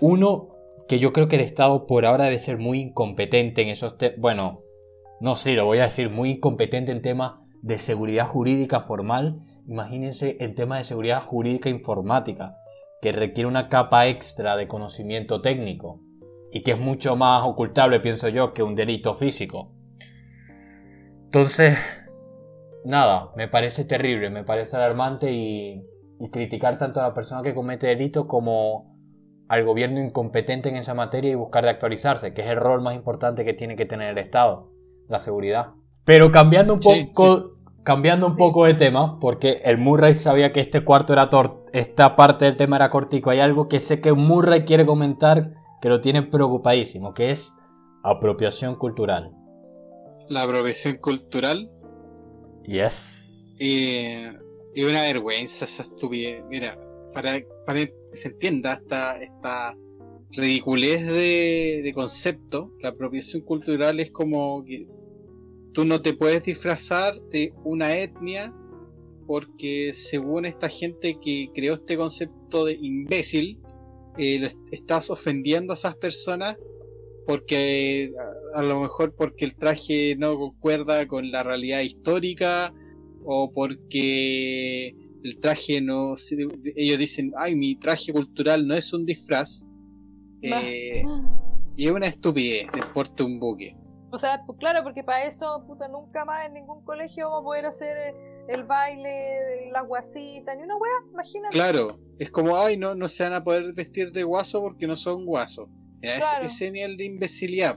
[0.00, 0.48] uno,
[0.88, 4.18] que yo creo que el Estado por ahora debe ser muy incompetente en esos temas.
[4.18, 4.62] Bueno,
[5.20, 9.44] no sé, lo voy a decir, muy incompetente en temas de seguridad jurídica formal.
[9.68, 12.57] Imagínense en temas de seguridad jurídica informática,
[13.00, 16.00] que requiere una capa extra de conocimiento técnico
[16.50, 19.72] y que es mucho más ocultable, pienso yo, que un delito físico.
[21.24, 21.76] Entonces,
[22.84, 25.84] nada, me parece terrible, me parece alarmante y,
[26.32, 28.96] criticar tanto a la persona que comete delito como
[29.48, 32.96] al gobierno incompetente en esa materia y buscar de actualizarse, que es el rol más
[32.96, 34.72] importante que tiene que tener el Estado,
[35.06, 35.74] la seguridad.
[36.04, 37.52] Pero cambiando un poco,
[37.88, 41.30] cambiando un poco de tema, porque el Murray sabía que este cuarto era
[41.72, 45.88] esta parte del tema era cortico, hay algo que sé que Murray quiere comentar que
[45.88, 47.54] lo tiene preocupadísimo, que es
[48.04, 49.32] apropiación cultural.
[50.28, 51.66] La apropiación cultural.
[52.66, 53.56] Yes.
[53.58, 54.32] Eh,
[54.74, 56.44] es una vergüenza esa estupidez.
[56.50, 56.78] Mira,
[57.14, 59.74] para, para que se entienda esta, esta
[60.32, 64.97] ridiculez de, de concepto, la apropiación cultural es como que
[65.78, 68.52] tú no te puedes disfrazar de una etnia
[69.28, 73.60] porque según esta gente que creó este concepto de imbécil,
[74.16, 76.58] eh, estás ofendiendo a esas personas
[77.28, 78.10] porque
[78.56, 82.74] a, lo mejor porque el traje no concuerda con la realidad histórica
[83.24, 86.16] o porque el traje no
[86.74, 89.68] ellos dicen ay mi traje cultural no es un disfraz
[90.42, 91.04] eh,
[91.76, 93.76] y es una estupidez deporte un buque
[94.10, 97.44] o sea, pues claro, porque para eso, puta, nunca más en ningún colegio vamos a
[97.44, 98.14] poder hacer
[98.48, 101.52] el baile, la guasita, ni una wea, imagínate.
[101.52, 104.96] Claro, es como, ay, no, no se van a poder vestir de guaso porque no
[104.96, 105.68] son guasos.
[106.00, 106.46] Claro.
[106.46, 107.76] Ese, nivel de imbecilidad,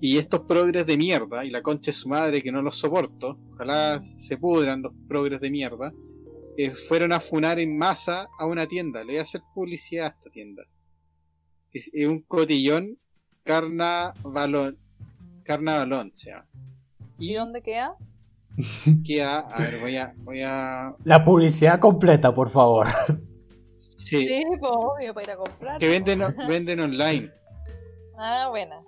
[0.00, 3.38] Y estos progres de mierda, y la concha de su madre que no los soporto,
[3.52, 5.92] ojalá se pudran los progres de mierda,
[6.56, 9.00] eh, fueron a funar en masa a una tienda.
[9.00, 10.62] Le voy a hacer publicidad a esta tienda.
[11.72, 12.98] Es, es un cotillón
[13.42, 14.78] carnavalón
[15.42, 16.32] Carnavalón se
[17.18, 17.96] ¿Y dónde queda?
[19.04, 20.94] Queda, a ver, voy a, voy a.
[21.04, 22.86] La publicidad completa, por favor.
[23.76, 24.26] Sí.
[24.26, 25.78] Sí, pues obvio, para ir a comprar.
[25.78, 27.30] Que venden, venden online.
[28.18, 28.80] Ah, buena.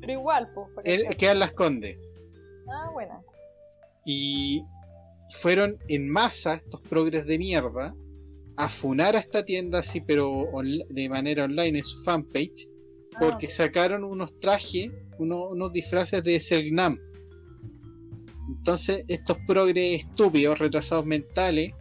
[0.00, 0.68] Pero igual, pues.
[1.16, 1.98] Queda en Las Condes.
[2.66, 3.20] Ah, buena.
[4.04, 4.64] Y
[5.30, 7.94] fueron en masa estos progres de mierda
[8.56, 10.50] a funar a esta tienda así, pero
[10.88, 12.68] de manera online en su fanpage,
[13.20, 13.50] porque ah.
[13.50, 16.98] sacaron unos trajes unos disfraces de Selgnam.
[18.48, 21.74] Entonces, estos progres estúpidos, retrasados mentales,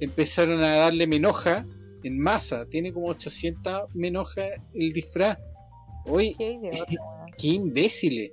[0.00, 1.66] empezaron a darle menoja
[2.02, 2.66] en masa.
[2.66, 4.42] Tiene como 800 menoja
[4.74, 5.38] el disfraz.
[6.06, 6.34] Oye,
[7.38, 8.32] qué, imbéciles.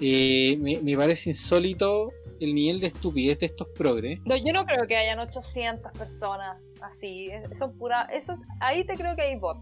[0.00, 4.20] Eh, me, parece insólito el nivel de estupidez de estos progres.
[4.24, 7.30] No, yo no creo que hayan 800 personas así.
[7.58, 9.58] Son pura, eso, ahí te creo que hay bot.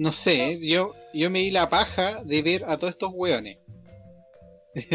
[0.00, 3.58] No sé, yo, yo me di la paja de ver a todos estos hueones.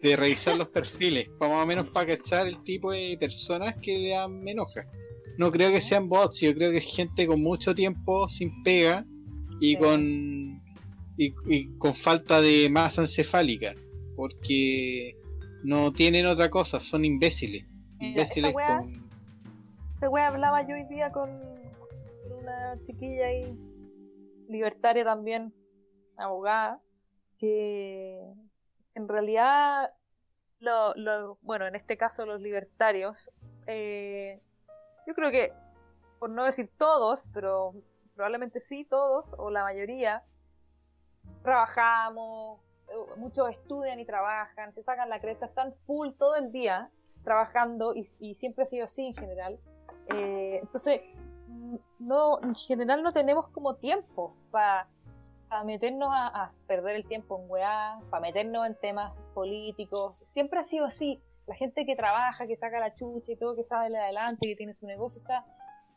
[0.00, 3.98] De, revisar los perfiles, para más o menos para cachar el tipo de personas que
[3.98, 4.86] le dan me enoja.
[5.36, 9.04] No creo que sean bots, yo creo que es gente con mucho tiempo sin pega
[9.60, 10.62] y con
[11.18, 13.74] y, con falta de masa encefálica,
[14.16, 15.18] porque
[15.64, 17.66] no tienen otra cosa, son imbéciles.
[18.00, 19.10] Imbéciles con...
[19.94, 23.67] Esta wea hablaba yo hoy día con una chiquilla ahí
[24.48, 25.54] libertaria también,
[26.16, 26.80] abogada,
[27.38, 28.34] que
[28.94, 29.94] en realidad,
[30.58, 33.30] lo, bueno, en este caso los libertarios,
[33.66, 34.42] eh,
[35.06, 35.52] yo creo que,
[36.18, 37.74] por no decir todos, pero
[38.14, 40.24] probablemente sí todos, o la mayoría,
[41.42, 46.90] trabajamos, eh, muchos estudian y trabajan, se sacan la cresta, están full todo el día
[47.22, 49.60] trabajando y, siempre ha sido así en general.
[50.14, 51.00] Eh, entonces,
[51.98, 54.88] no, en general no tenemos como tiempo para
[55.64, 60.18] meternos a, perder el tiempo en weá, para meternos en temas políticos.
[60.18, 61.22] Siempre ha sido así.
[61.46, 64.74] La gente que trabaja, que saca la chucha y todo, que sale adelante, que tiene
[64.74, 65.46] su negocio, está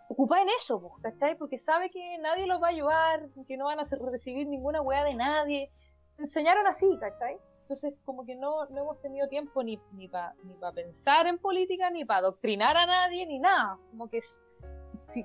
[0.08, 1.38] ocupada en eso, ¿cachai?
[1.38, 5.04] Porque sabe que nadie los va a ayudar, que no van a recibir ninguna weá
[5.04, 5.70] de nadie.
[6.18, 7.38] Enseñaron así, ¿cachai?
[7.62, 10.34] Entonces, como que no, no hemos tenido tiempo ni, ni para
[10.74, 13.78] pensar en política, ni para adoctrinar a nadie, ni nada.
[13.90, 14.46] Como que es,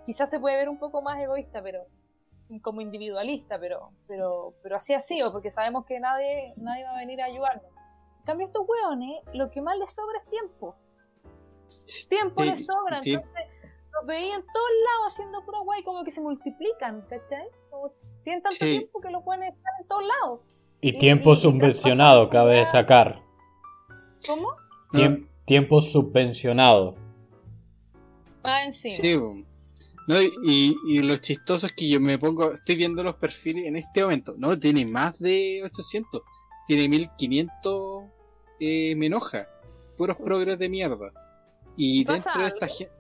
[0.05, 1.87] quizás se puede ver un poco más egoísta, pero
[2.63, 6.99] como individualista, pero, pero, pero así ha sido, porque sabemos que nadie, nadie va a
[6.99, 7.73] venir a ayudarnos.
[8.19, 10.77] En cambio, estos hueones, lo que más les sobra es tiempo.
[12.09, 13.23] Tiempo les sobra, entonces
[13.93, 17.49] los veían todos lados haciendo pura guay, como que se multiplican, ¿cachai?
[17.71, 20.41] Como tienen tanto tiempo que los pueden estar en todos lados.
[20.81, 23.23] Y, tiempo subvencionado, cabe destacar.
[24.27, 24.49] ¿Cómo?
[25.45, 26.97] tiempo subvencionado
[28.43, 28.95] Más encima.
[28.95, 29.56] Sí, po.
[30.07, 33.65] No, y, y, y lo chistoso es que yo me pongo, estoy viendo los perfiles
[33.65, 34.35] en este momento.
[34.39, 36.23] No, tiene más de 800.
[36.67, 38.05] Tiene 1500.
[38.61, 39.49] Eh, me enoja.
[39.97, 41.13] Puros progres de mierda.
[41.77, 42.95] Y ¿Pasa dentro de esta gente.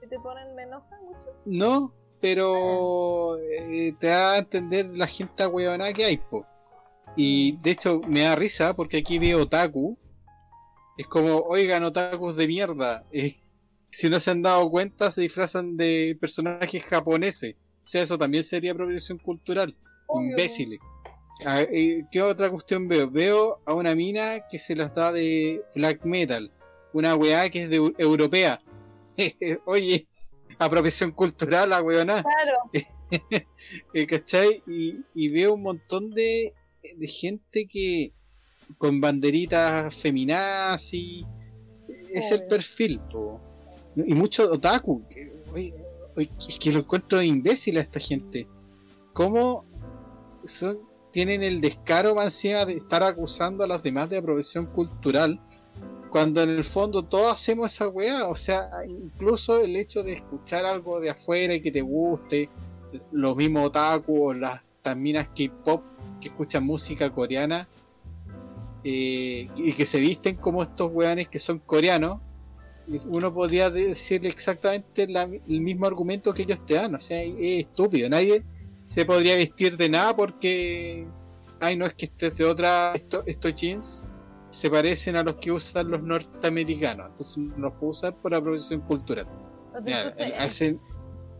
[0.00, 1.34] ¿Si te ponen me enoja mucho?
[1.44, 6.46] No, pero eh, te da a entender la gente ahueonada que hay, po.
[7.16, 9.96] Y de hecho me da risa porque aquí veo otaku.
[10.96, 13.04] Es como, oigan, otakus de mierda.
[13.12, 13.36] eh,
[13.98, 17.54] si no se han dado cuenta, se disfrazan de personajes japoneses.
[17.54, 19.74] O sea, eso también sería apropiación cultural.
[20.06, 20.78] Obvio, Imbéciles.
[21.46, 23.10] Ah, eh, ¿Qué otra cuestión veo?
[23.10, 26.52] Veo a una mina que se las da de black metal.
[26.92, 28.60] Una weá que es de eu- europea.
[29.64, 30.06] Oye,
[30.58, 32.22] apropiación cultural, la weona.
[32.22, 32.58] Claro.
[33.94, 34.62] Eh, ¿Cachai?
[34.66, 36.52] Y, y veo un montón de,
[36.96, 38.12] de gente que
[38.78, 41.24] con banderitas feminazis.
[42.12, 43.45] Es el perfil, po.
[43.96, 45.02] Y mucho otaku.
[45.08, 45.32] que,
[46.48, 48.46] es que lo encuentro imbécil a esta gente.
[49.12, 49.64] ¿Cómo
[50.44, 50.78] son,
[51.10, 55.40] tienen el descaro más encima de estar acusando a los demás de apropiación cultural?
[56.10, 58.28] Cuando en el fondo todos hacemos esa weá.
[58.28, 62.50] O sea, incluso el hecho de escuchar algo de afuera y que te guste
[63.12, 65.82] los mismos otaku o las taminas K-pop
[66.20, 67.68] que escuchan música coreana
[68.84, 72.20] eh, y que se visten como estos weones que son coreanos,
[73.08, 76.94] uno podría decirle exactamente la- el mismo argumento que ellos te dan.
[76.94, 77.34] O sea, es
[77.66, 78.08] estúpido.
[78.08, 78.44] Nadie
[78.88, 81.06] se podría vestir de nada porque,
[81.60, 84.06] ay, no es que esto es de otra, esto- estos jeans
[84.50, 87.08] se parecen a los que usan los norteamericanos.
[87.08, 89.26] Entonces no los puedo usar por apropiación cultural.
[89.76, 90.78] Entonces, hacen-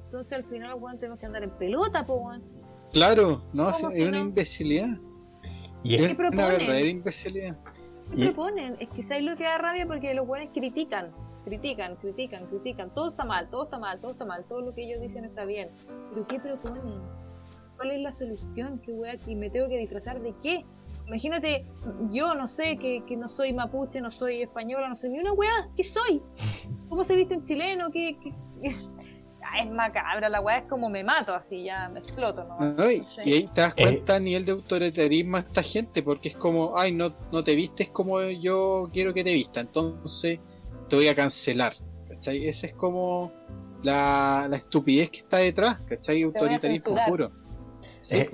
[0.05, 2.43] entonces al final, weón, tenemos que andar en pelota, po, weón.
[2.93, 4.25] Claro, no, ¿Cómo es si una no?
[4.29, 4.99] imbecilidad.
[5.83, 7.57] Y es Es ¿Qué una verdadera imbecilidad.
[8.15, 8.77] ¿Qué proponen?
[8.81, 9.87] Es que ¿sabes lo que da rabia?
[9.87, 11.13] Porque los buenos critican,
[11.47, 12.93] critican, critican, critican.
[12.93, 14.45] Todo está mal, todo está mal, todo está mal.
[14.49, 15.71] Todo lo que ellos dicen está bien.
[16.11, 17.01] ¿Pero qué proponen?
[17.77, 18.81] ¿Cuál es la solución?
[18.85, 19.17] ¿Qué weá?
[19.27, 20.65] ¿Y me tengo que disfrazar de qué?
[21.07, 21.65] Imagínate,
[22.11, 25.33] yo no sé, que, que no soy mapuche, no soy española, no soy ni una
[25.33, 25.71] weá.
[25.77, 26.21] ¿Qué soy?
[26.89, 27.91] ¿Cómo se viste un chileno?
[27.93, 28.77] ¿Qué, qué- qué?
[29.49, 32.57] Ah, es macabra, la weá es como me mato así, ya me exploto, ¿no?
[32.59, 33.23] No, y, sé.
[33.25, 33.83] y ahí te das Eh.
[33.85, 37.55] cuenta a nivel de autoritarismo a esta gente, porque es como, ay, no, no te
[37.55, 40.41] vistes como yo quiero que te vista, entonces
[40.89, 41.75] te voy a cancelar.
[42.09, 42.47] ¿Cachai?
[42.47, 43.33] Esa es como
[43.83, 46.23] la, la estupidez que está detrás, ¿cachai?
[46.23, 47.33] Autoritarismo puro.
[48.01, 48.31] Sí, Eh.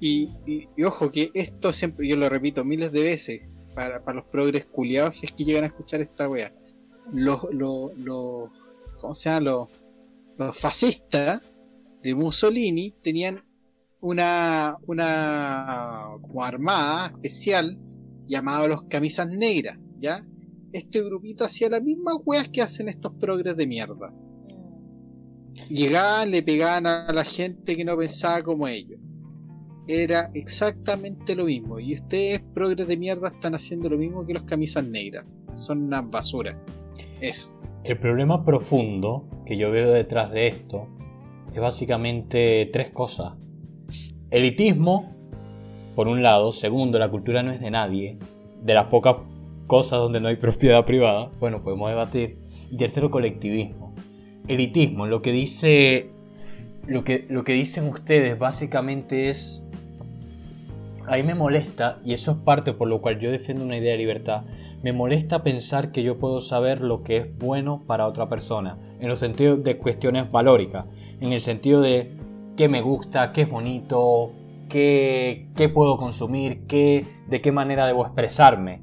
[0.00, 4.16] y, y- y ojo que esto siempre, yo lo repito miles de veces, para, para
[4.16, 6.52] los progres culiados, si es que llegan a escuchar esta wea.
[7.12, 8.50] Los, los, los,
[9.00, 9.40] ¿cómo se llama?
[9.40, 9.68] Los,
[10.38, 11.40] los fascistas
[12.02, 13.42] de Mussolini tenían
[14.00, 17.78] una, una como armada especial
[18.26, 20.22] llamada los camisas negras, ¿ya?
[20.74, 24.12] Este grupito hacía las mismas weas que hacen estos progres de mierda.
[25.68, 28.98] Llegaban, le pegaban a la gente que no pensaba como ellos.
[29.86, 31.78] Era exactamente lo mismo.
[31.78, 35.24] Y ustedes, progres de mierda, están haciendo lo mismo que los camisas negras.
[35.54, 36.60] Son una basura.
[37.20, 37.52] Eso.
[37.84, 40.88] El problema profundo que yo veo detrás de esto
[41.54, 43.34] es básicamente tres cosas.
[44.32, 45.14] Elitismo,
[45.94, 46.50] por un lado.
[46.50, 48.18] Segundo, la cultura no es de nadie.
[48.60, 49.18] De las pocas
[49.66, 51.30] cosas donde no hay propiedad privada.
[51.40, 52.38] Bueno, podemos debatir.
[52.70, 53.94] Y tercero, colectivismo.
[54.48, 56.10] Elitismo, lo que dice.
[56.86, 59.64] Lo que, lo que dicen ustedes básicamente es.
[61.06, 63.92] A mí me molesta, y eso es parte por lo cual yo defiendo una idea
[63.92, 64.44] de libertad.
[64.82, 69.10] Me molesta pensar que yo puedo saber lo que es bueno para otra persona, en
[69.10, 70.86] el sentido de cuestiones valóricas,
[71.20, 72.16] en el sentido de
[72.56, 74.32] qué me gusta, qué es bonito,
[74.68, 78.80] qué, qué puedo consumir, qué, de qué manera debo expresarme.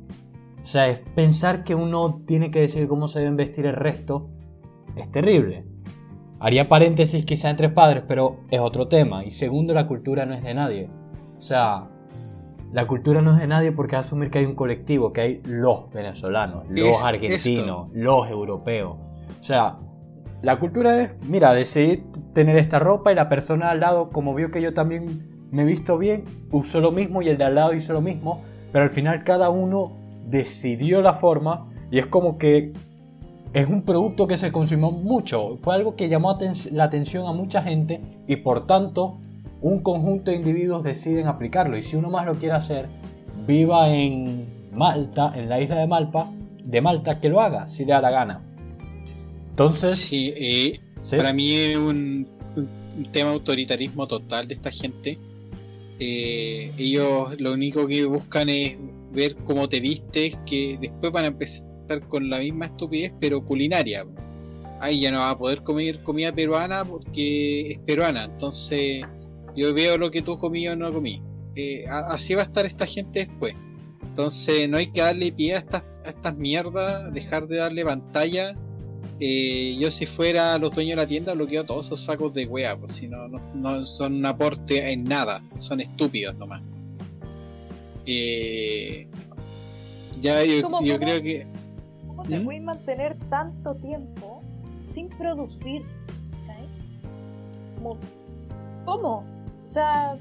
[0.61, 4.29] O sea, es pensar que uno tiene que decir cómo se deben vestir el resto,
[4.95, 5.65] es terrible.
[6.39, 9.23] Haría paréntesis quizá entre padres, pero es otro tema.
[9.23, 10.89] Y segundo, la cultura no es de nadie.
[11.37, 11.87] O sea,
[12.71, 15.91] la cultura no es de nadie porque asumir que hay un colectivo, que hay los
[15.91, 18.97] venezolanos, los Es argentinos, los europeos.
[19.39, 19.77] O sea,
[20.41, 22.03] la cultura es, mira, decidí
[22.33, 25.65] tener esta ropa y la persona al lado, como vio que yo también me he
[25.65, 28.41] visto bien, usó lo mismo y el de al lado hizo lo mismo,
[28.71, 32.73] pero al final cada uno decidió la forma y es como que
[33.53, 36.37] es un producto que se consumió mucho, fue algo que llamó
[36.71, 39.17] la atención a mucha gente y por tanto
[39.59, 42.87] un conjunto de individuos deciden aplicarlo y si uno más lo quiere hacer,
[43.45, 46.31] viva en Malta, en la isla de Malta,
[46.63, 48.41] de Malta, que lo haga, si le da la gana.
[49.49, 51.17] Entonces, Sí, eh, ¿sí?
[51.17, 52.27] para mí es un
[53.11, 55.17] tema de autoritarismo total de esta gente.
[55.99, 58.77] Eh, ellos lo único que buscan es
[59.11, 61.67] ver cómo te vistes, que después van a empezar
[62.07, 64.05] con la misma estupidez, pero culinaria.
[64.79, 68.25] ay, ya no va a poder comer comida peruana porque es peruana.
[68.25, 69.05] Entonces,
[69.55, 71.21] yo veo lo que tú comí o no comí.
[71.55, 73.53] Eh, así va a estar esta gente después.
[74.03, 78.55] Entonces, no hay que darle pie a estas, estas mierdas, dejar de darle pantalla.
[79.19, 82.75] Eh, yo si fuera los dueños de la tienda bloqueo todos esos sacos de wea,
[82.75, 86.63] pues si no, no, son un aporte en nada, son estúpidos nomás.
[88.05, 89.07] Eh,
[90.19, 91.47] ya yo, creo que...
[92.07, 92.63] ¿Cómo te ¿Mm?
[92.63, 94.41] mantener tanto tiempo
[94.85, 95.83] sin producir?
[96.45, 96.65] ¿sabes?
[98.85, 99.23] ¿Cómo?
[99.65, 100.17] O sea,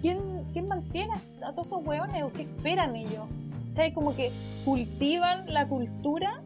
[0.00, 0.18] ¿quién,
[0.52, 3.26] ¿quién mantiene a todos esos hueones o qué esperan ellos?
[3.74, 3.94] ¿Sabes?
[3.94, 4.30] Como que
[4.64, 6.42] cultivan la cultura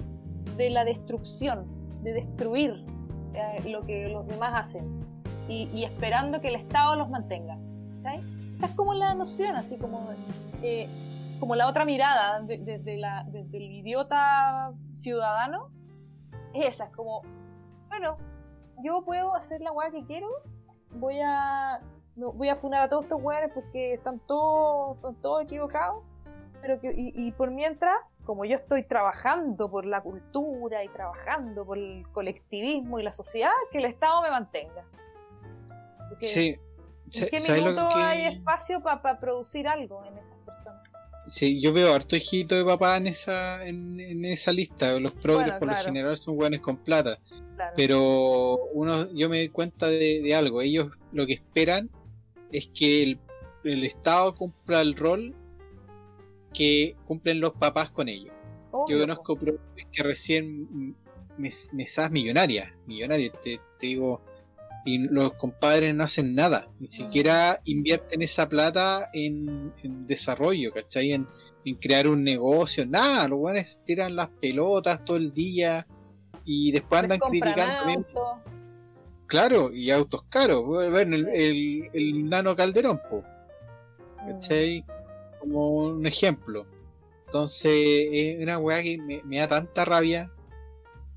[0.56, 1.66] de la destrucción,
[2.02, 2.84] de destruir
[3.34, 5.04] eh, lo que los demás hacen
[5.48, 7.58] y, esperando que el Estado los mantenga.
[8.00, 8.20] ¿sabes?
[8.52, 10.08] Esa es como la noción, así como,
[10.62, 10.88] eh,
[11.40, 15.70] como la otra mirada desde de, la, el idiota ciudadano.
[16.54, 17.22] Es esa, es como,
[17.88, 18.16] bueno,
[18.82, 20.28] yo puedo hacer la weá que quiero,
[20.92, 21.80] voy a
[22.16, 26.02] voy a funar a todos estos weones porque están todos, están todos equivocados,
[26.62, 27.94] pero que, y, por mientras,
[28.24, 33.50] como yo estoy trabajando por la cultura y trabajando por el colectivismo y la sociedad,
[33.70, 34.84] que el Estado me mantenga.
[36.20, 36.56] sí.
[37.12, 40.82] ¿En qué minuto hay espacio para producir algo en esas personas?
[41.26, 44.98] Sí, yo veo harto hijito de papá en esa, en, esa lista.
[45.00, 47.18] Los progres por lo general son buenos con plata.
[47.74, 50.62] Pero uno, yo me doy cuenta de, de, algo.
[50.62, 51.90] Ellos lo que esperan
[52.52, 53.18] es que el,
[53.64, 55.34] el Estado cumpla el rol
[56.52, 58.34] que cumplen los papás con ellos.
[58.88, 60.96] Yo conozco que recién
[61.38, 64.22] mesas millonarias, millonarias, te, digo,
[64.86, 69.72] y los compadres no hacen nada, ni siquiera invierten esa plata en,
[70.06, 71.12] desarrollo, ¿cachai?
[71.12, 71.26] En,
[71.80, 75.84] crear un negocio, nada, los buenos tiran las pelotas todo el día
[76.44, 78.06] y después andan criticando.
[79.26, 80.64] Claro, y autos caros.
[80.64, 83.24] Bueno, el, el, nano Calderón, po.
[84.24, 84.84] ¿Cachai?
[85.40, 86.64] Como un ejemplo.
[87.24, 90.30] Entonces, es una weá que me, da tanta rabia.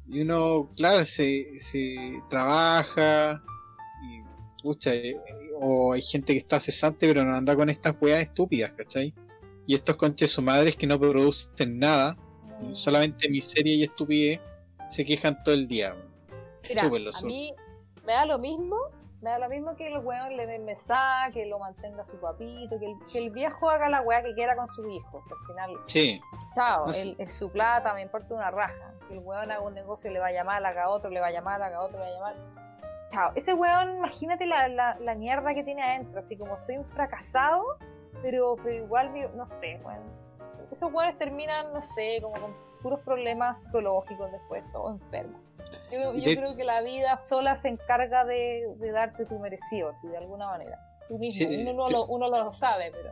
[0.08, 3.44] Y uno, claro, se, se trabaja.
[4.60, 5.16] Y, pucha, eh,
[5.60, 9.14] o hay gente que está cesante, pero no anda con estas weas estúpidas, ¿cachai?
[9.66, 12.18] Y estos conches su madres que no producen nada,
[12.74, 14.42] solamente miseria y estupidez,
[14.90, 15.96] se quejan todo el día.
[16.68, 17.54] Mira, a mí,
[18.06, 18.76] me da lo mismo,
[19.22, 22.80] me da lo mismo que el weón le den mensaje, que lo mantenga su papito,
[22.80, 25.24] que el, viejo haga la weá que quiera con su hijo.
[25.30, 26.22] al final, sí.
[26.56, 28.94] chao, es su plata, me importa una raja.
[29.08, 31.82] Que el weón haga un negocio, le vaya mal, haga otro, le vaya mal, haga
[31.82, 32.69] otro, le vaya mal.
[33.12, 37.64] Chao, ese weón, imagínate la, la, mierda que tiene adentro, así como soy un fracasado,
[38.22, 40.04] pero, pero igual, no sé, weón.
[40.72, 45.40] Esos weones terminan, no sé, como con puros problemas psicológicos después, todo enfermo.
[45.92, 50.48] Yo, creo que la vida sola se encarga de, darte tu merecido, así de alguna
[50.48, 50.80] manera.
[51.08, 53.10] Tú mismo, uno, lo, uno, lo, sabe, pero...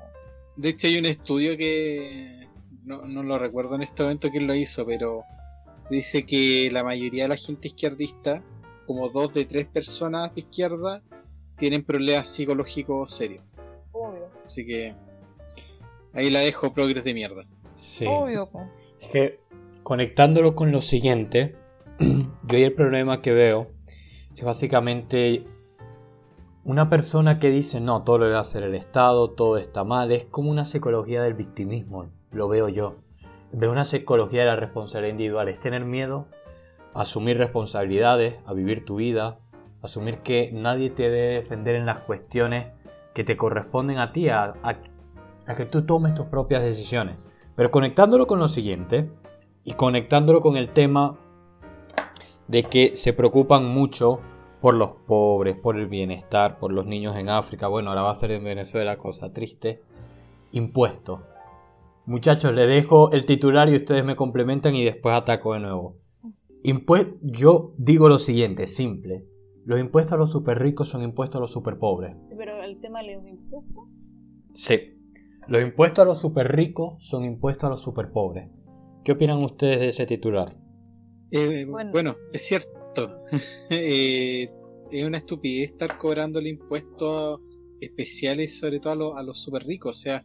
[0.55, 2.47] De hecho hay un estudio que
[2.83, 5.23] no, no lo recuerdo en este momento quién lo hizo, pero
[5.89, 8.43] dice que la mayoría de la gente izquierdista,
[8.87, 11.01] como dos de tres personas de izquierda,
[11.57, 13.43] tienen problemas psicológicos serios.
[13.91, 14.29] Obvio.
[14.45, 14.95] Así que
[16.13, 17.43] ahí la dejo progres de mierda.
[17.75, 18.05] Sí.
[18.07, 18.47] Obvio.
[19.01, 19.39] Es que
[19.83, 21.55] conectándolo con lo siguiente,
[21.99, 23.71] yo el problema que veo
[24.35, 25.45] es básicamente
[26.63, 30.25] una persona que dice, no, todo lo debe hacer el Estado, todo está mal, es
[30.25, 32.97] como una psicología del victimismo, lo veo yo.
[33.53, 36.27] Veo una psicología de la responsabilidad individual, es tener miedo
[37.01, 39.39] asumir responsabilidades, a vivir tu vida,
[39.81, 42.67] asumir que nadie te debe defender en las cuestiones
[43.13, 47.15] que te corresponden a ti, a, a que tú tomes tus propias decisiones.
[47.55, 49.09] Pero conectándolo con lo siguiente,
[49.67, 51.17] y conectándolo con el tema
[52.47, 54.21] de que se preocupan mucho
[54.61, 57.67] por los pobres, por el bienestar, por los niños en África.
[57.67, 59.81] Bueno, ahora va a ser en Venezuela, cosa triste.
[60.53, 61.19] Impuestos.
[62.05, 65.97] Muchachos, les dejo el titular y ustedes me complementan y después ataco de nuevo.
[67.21, 69.25] Yo digo lo siguiente, simple.
[69.65, 72.15] Los impuestos a los super ricos son impuestos a los super pobres.
[72.37, 74.15] Pero el tema de los impuestos.
[74.53, 74.79] Sí.
[75.47, 78.49] Los impuestos a los super ricos son impuestos a los super pobres.
[79.03, 80.57] ¿Qué opinan ustedes de ese titular?
[81.31, 82.15] Eh, bueno.
[82.33, 82.67] es cierto.
[83.69, 84.49] Eh,
[84.91, 87.41] es una estupidez estar cobrando el impuestos
[87.79, 89.97] especiales, sobre todo a, los super ricos.
[89.97, 90.23] O sea,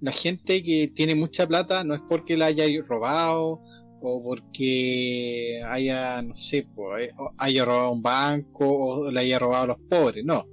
[0.00, 3.62] la gente que tiene mucha plata no es porque la haya robado
[4.04, 6.66] o porque haya, no sé,
[6.98, 10.24] eh, haya robado un banco o le haya robado a los pobres.
[10.24, 10.46] No.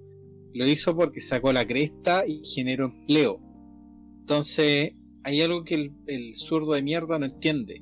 [0.54, 3.39] Lo hizo porque sacó la cresta y generó empleo.
[4.20, 4.93] Entonces,
[5.24, 7.82] hay algo que el, el zurdo de mierda no entiende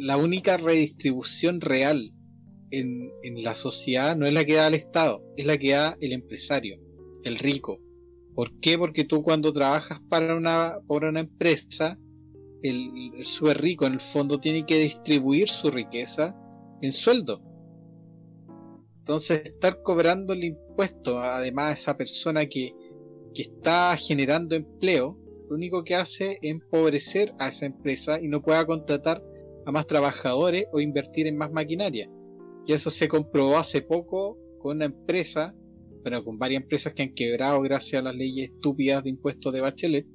[0.00, 2.12] la única redistribución real
[2.70, 5.96] en, en la sociedad no es la que da el Estado, es la que da
[6.00, 6.78] el empresario,
[7.24, 7.80] el rico.
[8.34, 8.76] ¿Por qué?
[8.76, 11.96] Porque tú cuando trabajas para una, para una empresa,
[12.64, 16.36] el, el súper rico en el fondo tiene que distribuir su riqueza
[16.80, 17.42] en sueldo.
[18.98, 22.74] Entonces, estar cobrando el impuesto, además a esa persona que,
[23.34, 28.40] que está generando empleo, lo único que hace es empobrecer a esa empresa y no
[28.40, 29.22] pueda contratar
[29.66, 32.10] a más trabajadores o invertir en más maquinaria.
[32.66, 35.54] Y eso se comprobó hace poco con una empresa,
[36.02, 39.60] bueno, con varias empresas que han quebrado gracias a las leyes estúpidas de impuestos de
[39.60, 40.06] Bachelet.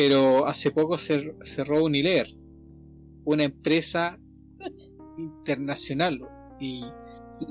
[0.00, 2.26] Pero hace poco se cerró Unilever,
[3.26, 4.18] una empresa
[5.18, 6.18] internacional,
[6.58, 6.82] y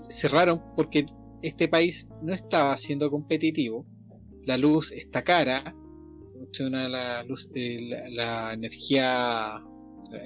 [0.10, 1.06] cerraron porque
[1.44, 3.86] este país no estaba siendo competitivo,
[4.48, 5.76] la luz está cara,
[6.60, 9.64] la, luz, eh, la, la energía,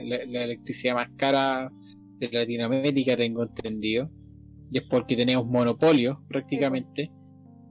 [0.05, 1.69] la, la, electricidad más cara
[2.19, 4.07] de Latinoamérica, tengo entendido,
[4.71, 7.11] y es porque tenemos monopolio prácticamente.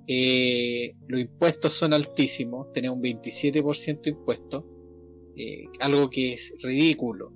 [0.07, 4.65] Eh, los impuestos son altísimos, tenemos un 27% de impuestos,
[5.37, 7.33] eh, algo que es ridículo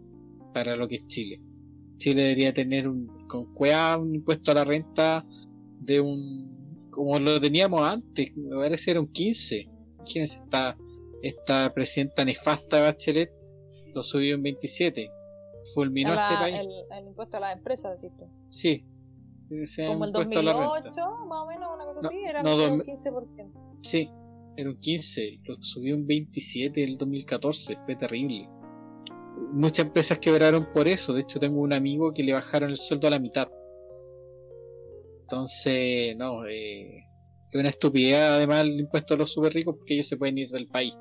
[0.52, 1.40] para lo que es Chile.
[1.96, 5.24] Chile debería tener un, con cueva un impuesto a la renta
[5.80, 9.66] de un, como lo teníamos antes, me parece era un 15.
[9.96, 10.76] Imagínense, esta,
[11.22, 13.32] esta presidenta nefasta de Bachelet
[13.94, 15.10] lo subió en 27.
[15.74, 16.56] Fulminó la, este país.
[16.56, 18.26] El, el, impuesto a las empresas, decís tú.
[18.50, 18.84] Sí.
[19.48, 20.92] Como el 2008,
[21.26, 23.78] más o menos, una cosa no, así, era no, un 15%.
[23.82, 24.10] Sí,
[24.56, 28.48] era un 15, lo subió en 27 el 2014, fue terrible.
[29.52, 33.06] Muchas empresas quebraron por eso, de hecho tengo un amigo que le bajaron el sueldo
[33.06, 33.48] a la mitad.
[35.22, 36.98] Entonces, no, eh,
[37.52, 40.50] es una estupidez además el impuesto a los super ricos porque ellos se pueden ir
[40.50, 40.94] del país.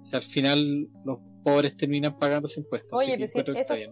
[0.00, 2.96] O sea, al final los pobres terminan pagando ese impuesto.
[2.96, 3.90] Oye, así que pero si está eso, bien.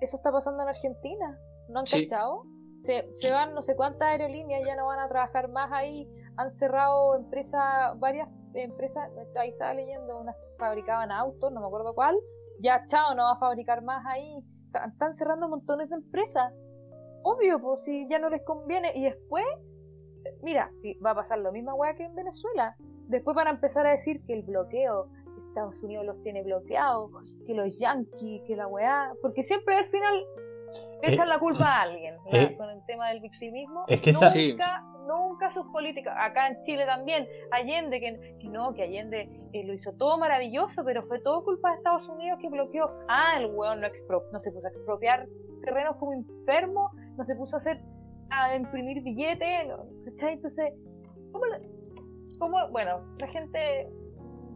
[0.00, 1.38] eso está pasando en Argentina.
[1.68, 2.06] ¿No han Sí.
[2.06, 2.44] cachado?
[2.82, 6.08] Se, se van no sé cuántas aerolíneas, ya no van a trabajar más ahí.
[6.36, 9.10] Han cerrado empresas, varias empresas.
[9.36, 12.16] Ahí estaba leyendo, unas fabricaban autos, no me acuerdo cuál.
[12.60, 14.46] Ya, chao, no va a fabricar más ahí.
[14.92, 16.52] Están cerrando montones de empresas.
[17.22, 18.92] Obvio, pues si ya no les conviene.
[18.94, 19.44] Y después,
[20.42, 22.76] mira, si va a pasar lo misma weá que en Venezuela.
[23.08, 27.10] Después van a empezar a decir que el bloqueo, que Estados Unidos los tiene bloqueados,
[27.44, 29.12] que los yanquis, que la weá.
[29.20, 30.24] Porque siempre al final
[31.02, 33.84] le Eh, echan la culpa a alguien eh, con el tema del victimismo.
[33.88, 34.56] es que nunca, esa- Sí.
[35.06, 36.14] nunca sus políticas.
[36.18, 37.26] Acá en Chile también.
[37.50, 41.70] Allende, que, que no, que Allende eh, lo hizo todo maravilloso, pero fue todo culpa
[41.70, 42.94] de Estados Unidos que bloqueó.
[43.08, 45.26] Ah, el weón no, expro- no se puso a expropiar
[45.64, 47.82] terrenos como enfermo, no se puso a hacer
[48.30, 50.34] a imprimir billetes, no, ¿cachai?
[50.34, 50.72] Entonces,
[51.32, 51.60] ¿cómo, la-
[52.38, 53.90] cómo- bueno, la gente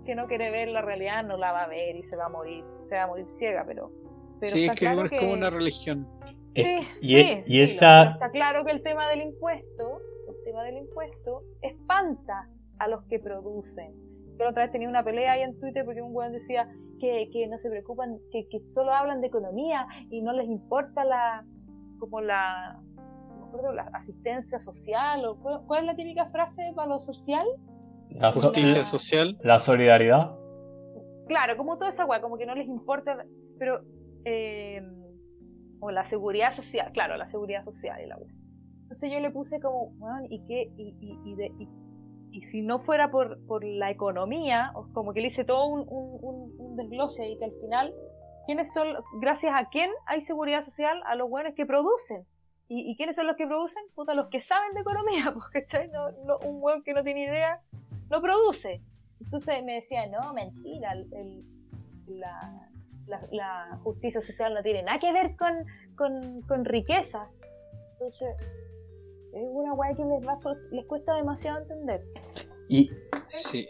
[0.04, 2.28] que no quiere ver la realidad no la va a ver y se va a
[2.28, 3.90] morir, se va a morir ciega, pero,
[4.44, 6.08] pero sí, está es que claro es como una religión.
[6.54, 8.02] Es- Sí, y, sí, y esa.
[8.12, 13.18] está claro que el tema del impuesto, el tema del impuesto, espanta a los que
[13.18, 13.92] producen.
[14.38, 16.68] Yo la otra vez tenía una pelea ahí en Twitter porque un weón decía
[17.00, 21.04] que, que no se preocupan, que, que solo hablan de economía y no les importa
[21.04, 21.44] la,
[21.98, 26.62] como la, no me acuerdo, la asistencia social o cuál, cuál es la típica frase
[26.74, 27.46] para lo social.
[28.10, 29.38] La, so- Justicia la- social.
[29.42, 30.36] la solidaridad.
[31.28, 33.24] Claro, como toda esa weá, como que no les importa,
[33.58, 33.82] pero
[34.24, 34.82] eh,
[35.80, 38.30] o la seguridad social, claro, la seguridad social y la weá.
[38.82, 40.70] Entonces yo le puse como, weón, ¿y qué?
[40.76, 45.28] Y, y, y, de- y- si no fuera por, por la economía, como que le
[45.28, 47.94] hice todo un, un, un- desglose y que al final,
[48.46, 48.88] ¿quiénes son,
[49.20, 51.00] gracias a quién hay seguridad social?
[51.06, 52.26] A los buenos que producen.
[52.66, 53.84] ¿Y, y quiénes son los que producen?
[53.94, 55.88] Puta, los que saben de economía, ¿cachai?
[55.90, 57.60] No, no, un weón que no tiene idea
[58.10, 58.82] no produce.
[59.20, 61.44] Entonces me decía, no, mentira, el- el-
[62.18, 62.68] la,
[63.06, 65.52] la- la justicia social no tiene nada que ver con,
[65.96, 67.38] con, con riquezas.
[67.92, 68.34] Entonces,
[69.32, 70.36] es una guay que les, va,
[70.70, 72.04] les cuesta demasiado entender.
[72.68, 72.90] Y,
[73.28, 73.66] Sí.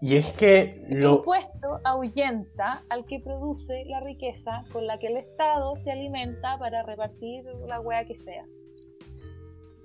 [0.00, 1.16] y es que El lo.
[1.16, 6.82] impuesto ahuyenta al que produce la riqueza con la que el Estado se alimenta para
[6.82, 8.44] repartir la hueá que sea.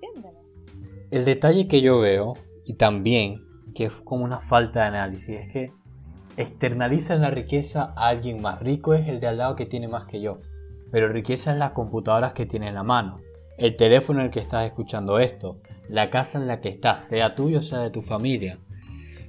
[0.02, 0.60] ¿Entienden eso?
[1.12, 2.34] El detalle que yo veo,
[2.66, 3.46] y también
[3.76, 5.74] que es como una falta de análisis, es que
[6.38, 10.06] externalizan la riqueza a alguien más rico es el de al lado que tiene más
[10.06, 10.40] que yo.
[10.92, 13.18] Pero riqueza es las computadoras que tiene en la mano,
[13.58, 17.36] el teléfono en el que estás escuchando esto, la casa en la que estás, sea
[17.36, 18.60] tuyo o sea de tu familia.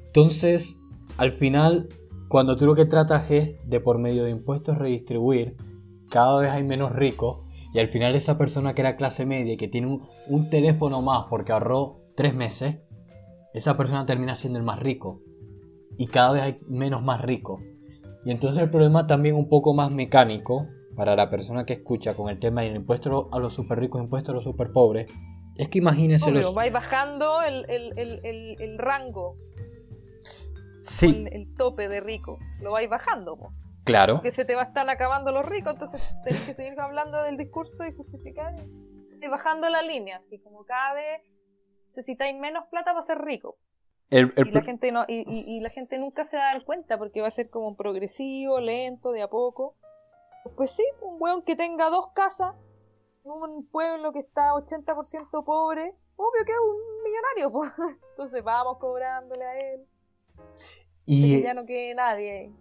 [0.06, 0.80] Entonces,
[1.16, 1.88] al final,
[2.28, 5.56] cuando tú lo que tratas es de por medio de impuestos redistribuir,
[6.10, 7.40] cada vez hay menos ricos
[7.72, 11.00] y al final esa persona que era clase media y que tiene un, un teléfono
[11.00, 12.76] más porque ahorró tres meses,
[13.54, 15.20] esa persona termina siendo el más rico.
[15.96, 17.60] Y cada vez hay menos más ricos.
[18.24, 22.28] Y entonces el problema también un poco más mecánico para la persona que escucha con
[22.28, 25.10] el tema del impuesto a los super ricos, impuesto a los super pobres,
[25.56, 26.54] es que imagínense Obvio, los...
[26.54, 29.36] vais bajando el, el, el, el, rango,
[30.80, 32.38] Sí, el, tope de rico.
[32.60, 33.52] Lo vais bajando, po.
[33.84, 34.20] claro.
[34.20, 37.36] que se te va a estar acabando los ricos, entonces tenés que seguir hablando del
[37.36, 38.52] discurso y justificar
[39.20, 41.22] y bajando la línea, así como cada vez
[41.88, 43.58] necesitáis menos plata para ser rico.
[44.12, 46.52] El- el Y la gente no, y, y- y la gente nunca se va a
[46.52, 49.74] dar cuenta porque va a ser como progresivo, lento, de a poco.
[50.56, 52.54] Pues sí, un weón que tenga dos casas,
[53.24, 57.72] un pueblo que está 80% pobre, obvio que es un millonario, pues.
[58.10, 59.86] Entonces vamos cobrándole a él,
[61.06, 62.52] y, que ya no quede nadie.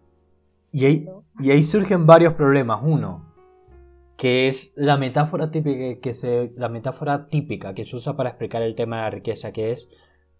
[0.71, 1.25] y ahí, ¿no?
[1.39, 2.81] y ahí surgen varios problemas.
[2.83, 3.33] Uno,
[4.15, 8.61] que es la metáfora típica que se, la metáfora típica que se usa para explicar
[8.61, 9.89] el tema de la riqueza, que es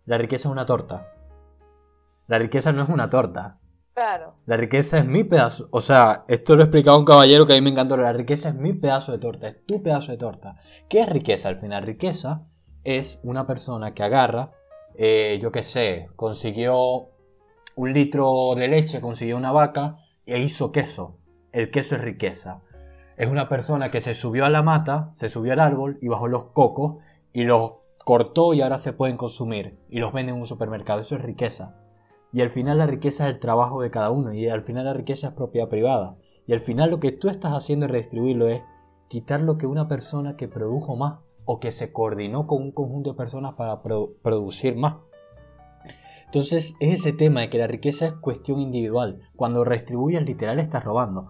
[0.05, 1.13] la riqueza es una torta.
[2.27, 3.59] La riqueza no es una torta.
[3.93, 4.35] Claro.
[4.45, 5.67] La riqueza es mi pedazo.
[5.71, 7.97] O sea, esto lo explicaba un caballero que a mí me encantó.
[7.97, 10.55] La riqueza es mi pedazo de torta, es tu pedazo de torta.
[10.89, 11.83] ¿Qué es riqueza al final?
[11.83, 12.47] Riqueza
[12.83, 14.51] es una persona que agarra,
[14.95, 17.09] eh, yo qué sé, consiguió
[17.75, 21.17] un litro de leche, consiguió una vaca e hizo queso.
[21.51, 22.61] El queso es riqueza.
[23.17, 26.27] Es una persona que se subió a la mata, se subió al árbol y bajó
[26.27, 27.73] los cocos y los
[28.05, 30.99] cortó y ahora se pueden consumir y los vende en un supermercado.
[30.99, 31.77] Eso es riqueza.
[32.33, 34.33] Y al final la riqueza es el trabajo de cada uno.
[34.33, 36.17] Y al final la riqueza es propiedad privada.
[36.47, 38.61] Y al final lo que tú estás haciendo es redistribuirlo es
[39.09, 43.11] quitar lo que una persona que produjo más o que se coordinó con un conjunto
[43.11, 44.95] de personas para pro- producir más.
[46.25, 49.19] Entonces es ese tema de que la riqueza es cuestión individual.
[49.35, 51.27] Cuando redistribuyes literal estás robando.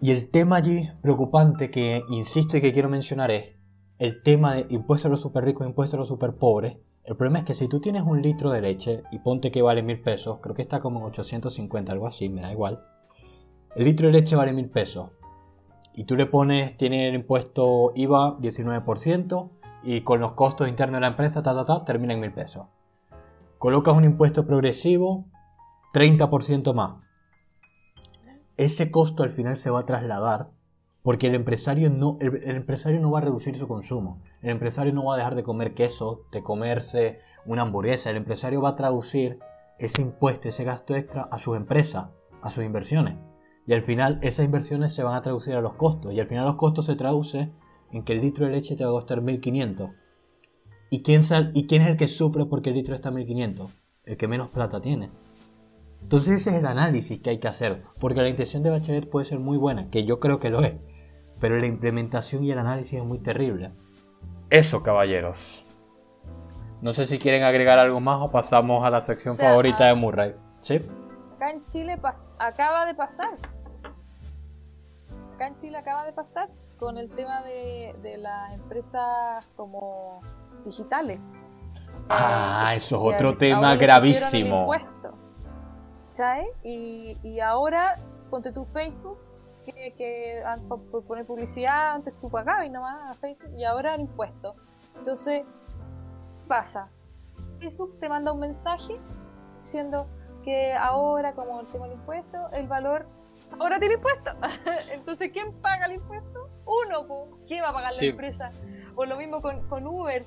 [0.00, 3.54] Y el tema allí preocupante que insisto y que quiero mencionar es
[3.98, 6.76] el tema de impuestos a los super ricos, impuestos a los super pobres.
[7.04, 9.82] El problema es que si tú tienes un litro de leche y ponte que vale
[9.82, 12.84] mil pesos, creo que está como en 850, algo así, me da igual.
[13.74, 15.10] El litro de leche vale mil pesos.
[15.94, 19.50] Y tú le pones, tiene el impuesto IVA 19%
[19.82, 22.66] y con los costos internos de la empresa, ta, ta, ta, termina en mil pesos.
[23.58, 25.26] Colocas un impuesto progresivo,
[25.92, 27.02] 30% más.
[28.56, 30.50] Ese costo al final se va a trasladar
[31.02, 34.22] porque el empresario no, el, empresario no va a reducir su consumo.
[34.40, 38.10] El empresario no va a dejar de comer queso, de comerse una hamburguesa.
[38.10, 39.40] El empresario va a traducir
[39.78, 43.16] ese impuesto, ese gasto extra a sus empresas, a sus inversiones.
[43.66, 46.12] Y al final esas inversiones se van a traducir a los costos.
[46.12, 47.52] Y al final los costos se traducen
[47.90, 49.90] en que el litro de leche te va a costar 1500.
[50.90, 51.22] ¿Y quién,
[51.54, 53.72] ¿Y quién es el que sufre porque el litro está a 1500?
[54.04, 55.10] El que menos plata tiene.
[56.02, 57.82] Entonces ese es el análisis que hay que hacer.
[57.98, 60.74] Porque la intención de Bachelet puede ser muy buena, que yo creo que lo es.
[61.42, 63.72] Pero la implementación y el análisis es muy terrible.
[64.48, 65.66] Eso, caballeros.
[66.80, 69.84] No sé si quieren agregar algo más o pasamos a la sección O sea, favorita
[69.84, 70.36] ah, de Murray.
[70.60, 70.80] ¿Sí?
[71.36, 73.30] Acá en Chile pas- acaba de pasar.
[75.34, 80.20] Acá en Chile acaba de pasar con el tema de, de las empresas como
[80.64, 81.18] digitales.
[82.08, 84.72] Ah, Eh, eso es otro tema gravísimo.
[86.12, 86.48] ¿Sabes?
[86.62, 87.98] Y, y ahora,
[88.30, 89.18] ponte tu Facebook,
[89.64, 94.02] que, que por, poner publicidad, antes tú pagabas y nomás a Facebook, y ahora el
[94.02, 94.54] impuesto.
[94.96, 96.90] Entonces, ¿qué pasa?
[97.60, 99.00] Facebook te manda un mensaje
[99.60, 100.06] diciendo
[100.42, 103.06] que ahora, como el tema del impuesto, el valor
[103.60, 104.32] ahora tiene impuesto.
[104.92, 106.50] Entonces, ¿quién paga el impuesto?
[106.66, 107.38] Uno, po.
[107.46, 108.06] ¿quién va a pagar Sí.
[108.06, 108.50] la empresa?
[108.96, 110.24] O lo mismo con, con Uber.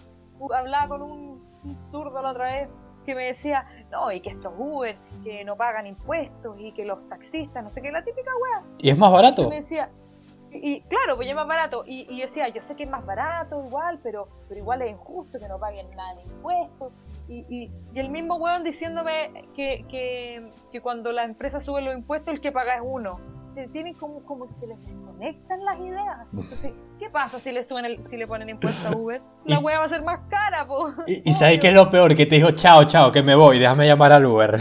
[0.56, 2.70] Hablaba con un, un zurdo la otra vez
[3.06, 7.08] que me decía, no, y que estos Uber, que no pagan impuestos, y que los
[7.08, 8.64] taxistas, no sé qué, la típica wea.
[8.80, 9.44] ¿Y es más barato?
[9.44, 9.92] Entonces me decía,
[10.52, 11.84] y, y claro, pues ya es más barato.
[11.86, 15.40] Y, y decía, yo sé que es más barato igual, pero, pero igual es injusto
[15.40, 16.94] que no paguen nada de impuestos.
[17.28, 21.94] Y, y, y el mismo weón diciéndome que, que, que cuando la empresa sube los
[21.96, 23.20] impuestos, el que paga es uno.
[23.72, 26.34] Tienen como, como que se les desconectan las ideas.
[26.34, 29.22] Entonces, ¿qué pasa si le suben el, si le ponen impuesto a Uber?
[29.46, 30.90] La wea va a ser más cara, po.
[31.08, 32.16] ¿Y, y sabes qué es lo peor?
[32.16, 34.60] Que te dijo, chao, chao, que me voy, déjame llamar al Uber.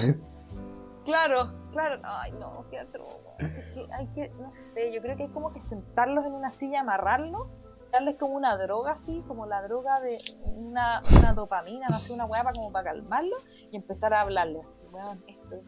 [1.05, 2.01] Claro, claro.
[2.05, 3.15] Ay, no, qué atroz.
[3.41, 6.53] Así que hay que, no sé, yo creo que hay como que sentarlos en una
[6.53, 7.49] silla, amarrarlos,
[7.93, 10.19] darles como una droga así, como la droga de
[10.55, 13.43] una, una dopamina, no sé, una hueá para como para calmarlos
[13.73, 15.63] y empezar a hablarles así, weón, esto es-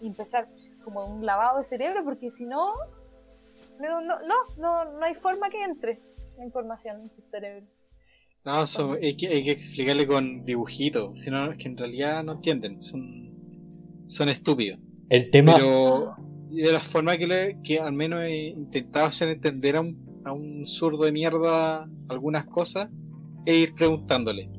[0.00, 0.48] y empezar
[0.82, 2.72] como un lavado de cerebro, porque si no,
[3.80, 6.00] no, no, no, no, no hay forma que entre
[6.38, 7.66] la información en su cerebro.
[8.44, 12.24] No, eso hay, que, hay que explicarle con dibujitos, si no, es que en realidad
[12.24, 13.02] no entienden, son,
[14.06, 14.80] son estúpidos.
[15.08, 15.54] El tema...
[15.54, 16.16] Pero
[16.48, 20.32] de la forma que, le, que al menos he intentado hacer entender a un, a
[20.32, 22.90] un zurdo de mierda algunas cosas,
[23.46, 24.50] e ir preguntándole.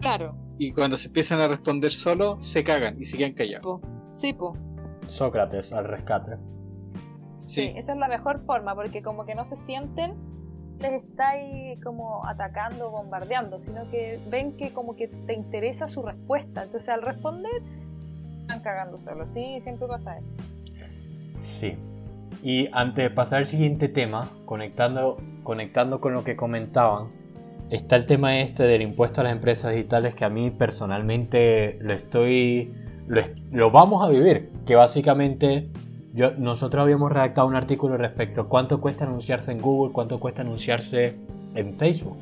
[0.00, 3.80] Claro, Y cuando se empiezan a responder solo, se cagan y se quedan callados.
[4.14, 4.54] sí, po.
[5.08, 6.36] Sócrates al rescate.
[7.38, 7.72] Sí.
[7.76, 10.14] esa es la mejor forma, porque como que no se sienten,
[10.80, 16.64] les estáis como atacando, bombardeando, sino que ven que como que te interesa su respuesta.
[16.64, 17.62] Entonces al responder,
[18.40, 19.26] están cagando solo.
[19.26, 20.32] Sí, siempre pasa eso.
[21.40, 21.78] Sí.
[22.42, 27.08] Y antes de pasar al siguiente tema, conectando, conectando con lo que comentaban,
[27.70, 31.92] está el tema este del impuesto a las empresas digitales que a mí personalmente lo
[31.92, 32.72] estoy...
[33.50, 35.70] Lo, vamos a vivir, que básicamente
[36.36, 41.18] nosotros habíamos redactado un artículo respecto a cuánto cuesta anunciarse en Google, cuánto cuesta anunciarse
[41.54, 42.18] en Facebook.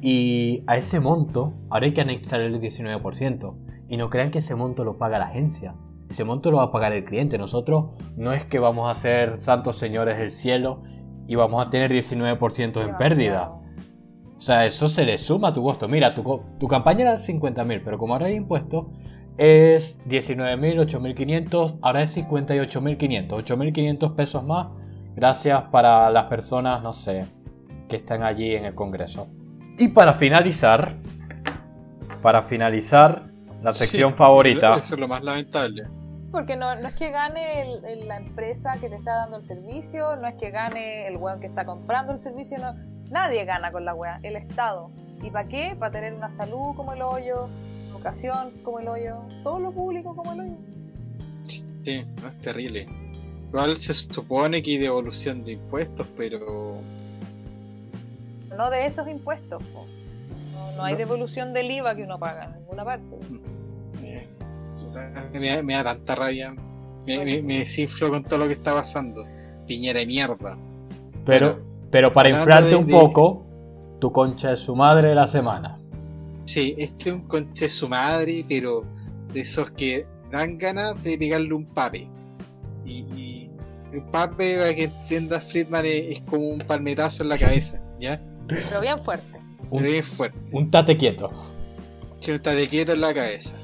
[0.00, 3.54] Y a ese monto ahora hay que anexar el 19%.
[3.88, 5.74] Y no crean que ese monto lo paga la agencia.
[6.08, 7.36] Ese monto lo va a pagar el cliente.
[7.38, 7.86] Nosotros
[8.16, 10.82] no es que vamos a ser santos señores del cielo
[11.26, 13.50] y vamos a tener 19% en pérdida.
[14.36, 15.88] O sea, eso se le suma a tu costo.
[15.88, 18.86] Mira, tu, tu campaña era 50.000, pero como ahora hay impuestos,
[19.38, 23.28] es 19.000, 8.500, ahora es 58.500.
[23.28, 24.68] 8.500 pesos más,
[25.14, 27.24] gracias para las personas, no sé,
[27.88, 29.28] que están allí en el Congreso.
[29.78, 30.96] Y para finalizar,
[32.20, 33.30] para finalizar,
[33.62, 34.74] la sección favorita.
[34.74, 35.84] Eso es lo más lamentable.
[36.30, 37.64] Porque no, no es que gane
[38.06, 41.46] la empresa que te está dando el servicio, no es que gane el weón que
[41.46, 42.74] está comprando el servicio, no.
[43.10, 44.90] Nadie gana con la weá, el Estado.
[45.22, 45.74] ¿Y para qué?
[45.78, 47.48] Para tener una salud como el hoyo,
[48.08, 50.56] educación como el hoyo, todo lo público como el hoyo.
[51.46, 52.86] Sí, no es terrible.
[53.48, 56.76] Igual se supone que hay devolución de impuestos, pero.
[58.56, 59.62] No de esos impuestos,
[60.76, 63.16] no, hay devolución del IVA que uno paga en ninguna parte.
[64.02, 66.54] Eh, me, da tanta rabia.
[67.06, 69.24] Me, me, desinflo con todo lo que está pasando.
[69.66, 70.56] Piñera de mierda.
[71.24, 71.58] Pero,
[71.90, 73.44] pero para inflarte un poco,
[74.00, 75.78] tu concha es su madre de la semana.
[76.48, 78.82] Sí, este es un concha de su madre, pero
[79.34, 82.08] de esos que dan ganas de pegarle un pape.
[82.86, 83.50] Y, y
[83.92, 88.18] el pape, para que entienda Friedman, es, como un palmetazo en la cabeza, ¿ya?
[88.46, 89.38] Pero bien fuerte.
[89.68, 90.38] Un, bien fuerte.
[90.52, 91.30] Un tate quieto.
[92.20, 93.60] Sí, un tate quieto en la cabeza.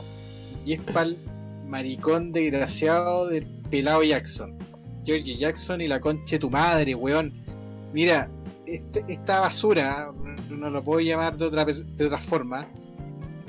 [0.66, 1.16] Y es pa'l
[1.64, 4.58] maricón desgraciado del pelado Jackson.
[5.06, 7.32] George Jackson y la concha de tu madre, weón.
[7.94, 8.30] Mira,
[8.66, 10.12] este, esta basura,
[10.50, 12.68] no lo puedo llamar de otra, de otra forma,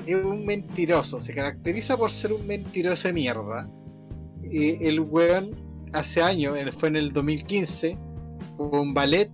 [0.06, 1.20] es un mentiroso.
[1.20, 3.68] Se caracteriza por ser un mentiroso de mierda.
[4.42, 5.50] el weón
[5.92, 7.96] hace años, fue en el 2015,
[8.56, 9.30] con ballet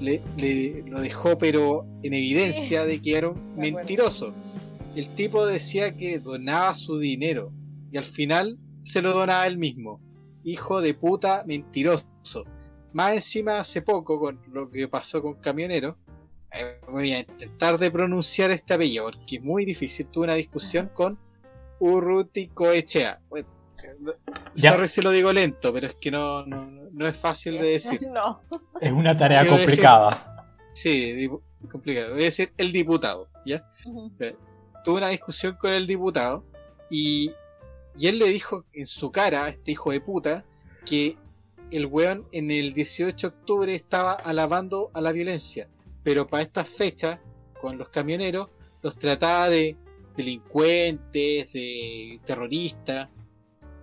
[0.00, 4.34] le, lo dejó pero en evidencia de que era un mentiroso.
[4.94, 7.52] El tipo decía que donaba su dinero
[7.90, 10.00] y al final se lo donaba él mismo.
[10.44, 12.06] Hijo de puta mentiroso.
[12.92, 15.96] Más encima hace poco con lo que pasó con Camionero,
[16.92, 20.10] voy a intentar de pronunciar este apellido porque es muy difícil.
[20.10, 21.18] Tuve una discusión con
[21.80, 23.20] Urruti Coechea.
[23.28, 23.48] Bueno,
[24.54, 28.00] sorry si lo digo lento, pero es que no, no, es fácil de decir.
[28.12, 28.40] No.
[28.80, 30.46] Es una tarea complicada.
[30.72, 31.28] sí,
[31.70, 32.12] complicado.
[32.12, 33.66] Voy a decir el diputado, ¿ya?
[34.20, 34.36] Eh,
[34.84, 36.44] tuve una discusión con el diputado
[36.90, 37.32] y,
[37.98, 40.44] y él le dijo en su cara a este hijo de puta
[40.84, 41.16] que
[41.70, 45.68] el weón en el 18 de octubre estaba alabando a la violencia,
[46.02, 47.18] pero para estas fechas,
[47.60, 48.48] con los camioneros,
[48.82, 49.76] los trataba de
[50.16, 53.08] delincuentes, de terroristas,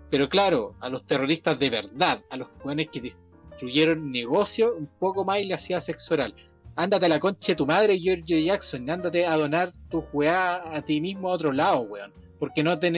[0.09, 5.23] pero claro, a los terroristas de verdad, a los weones que destruyeron negocio, un poco
[5.23, 6.33] más y le hacía sexo oral.
[6.75, 10.81] Ándate a la concha de tu madre, George Jackson, ándate a donar tu weá a
[10.81, 12.13] ti mismo a otro lado, weón.
[12.39, 12.89] Porque no, te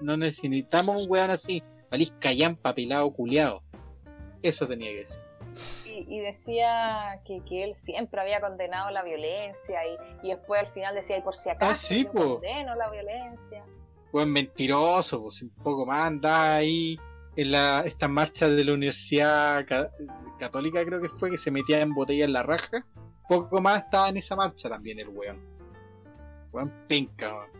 [0.00, 3.62] no necesitamos un weón así, valís callampa, pelado, culiado.
[4.42, 5.29] Eso tenía que decir.
[6.08, 9.80] Y, decía que, él siempre había condenado la violencia
[10.22, 13.64] y, después al final decía, y por si acaso ah, sí, condeno la violencia.
[14.10, 16.98] Pues mentiroso, pues un poco más anda ahí
[17.36, 19.64] en la, esta marcha de la Universidad
[20.38, 22.86] Católica creo que fue, que se metía en botella en la raja.
[23.28, 25.40] Poco más estaba en esa marcha también el weón.
[26.52, 27.50] Weón penca, weón.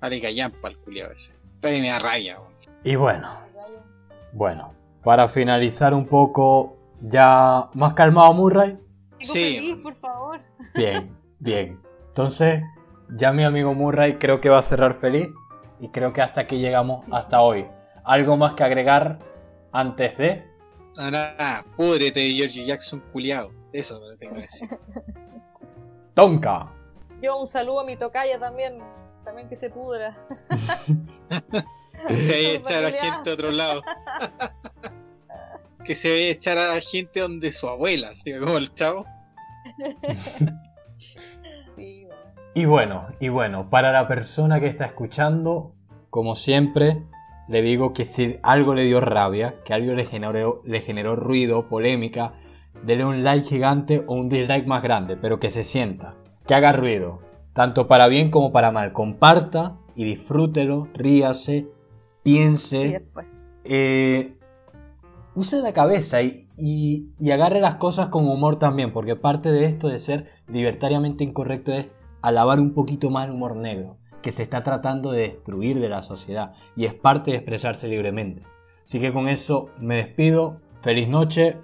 [0.00, 1.34] Vale callampa el culiado ese.
[1.54, 2.52] Está me da raya, weón.
[2.84, 3.30] Y bueno.
[4.32, 8.78] Bueno, para finalizar un poco, ya más calmado Murray.
[9.20, 9.78] Sí.
[9.82, 10.40] por favor.
[10.74, 11.80] Bien, bien.
[12.06, 12.62] Entonces,
[13.10, 15.28] ya mi amigo Murray creo que va a cerrar feliz
[15.78, 17.66] y creo que hasta aquí llegamos hasta hoy.
[18.04, 19.18] ¿Algo más que agregar
[19.72, 20.46] antes de?
[20.96, 23.50] Nada, nada, púdrete George Jackson culiado.
[23.72, 24.68] Eso lo tengo que decir.
[26.14, 26.72] Tonka.
[27.20, 28.78] Yo un saludo a mi tocaya también,
[29.24, 30.14] también que se pudra.
[32.20, 33.82] se va a echar a la gente a otro lado.
[35.84, 39.06] que se ve echar a la gente donde su abuela, así como el chavo.
[42.54, 45.74] Y bueno, y bueno, para la persona que está escuchando,
[46.08, 47.02] como siempre,
[47.48, 51.68] le digo que si algo le dio rabia, que algo le generó, le generó ruido,
[51.68, 52.32] polémica,
[52.84, 56.14] dele un like gigante o un dislike más grande, pero que se sienta,
[56.46, 57.20] que haga ruido,
[57.52, 58.92] tanto para bien como para mal.
[58.92, 61.66] Comparta y disfrútelo, ríase,
[62.22, 63.20] piense, Sí,
[63.64, 64.33] eh,
[65.34, 69.64] use la cabeza y, y- y agarre las cosas con humor también, porque parte de
[69.66, 71.88] esto de ser libertariamente incorrecto es
[72.22, 76.02] alabar un poquito más el humor negro, que se está tratando de destruir de la
[76.02, 78.42] sociedad y es parte de expresarse libremente.
[78.84, 81.58] Así que con eso me despido, feliz noche,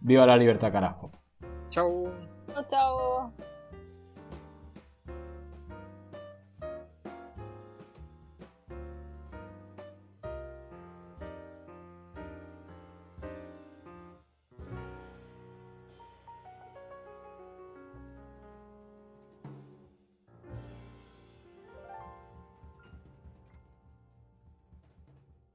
[0.00, 1.10] viva la libertad carajo.
[1.68, 2.06] Chau.
[2.54, 3.49] Chao, chao.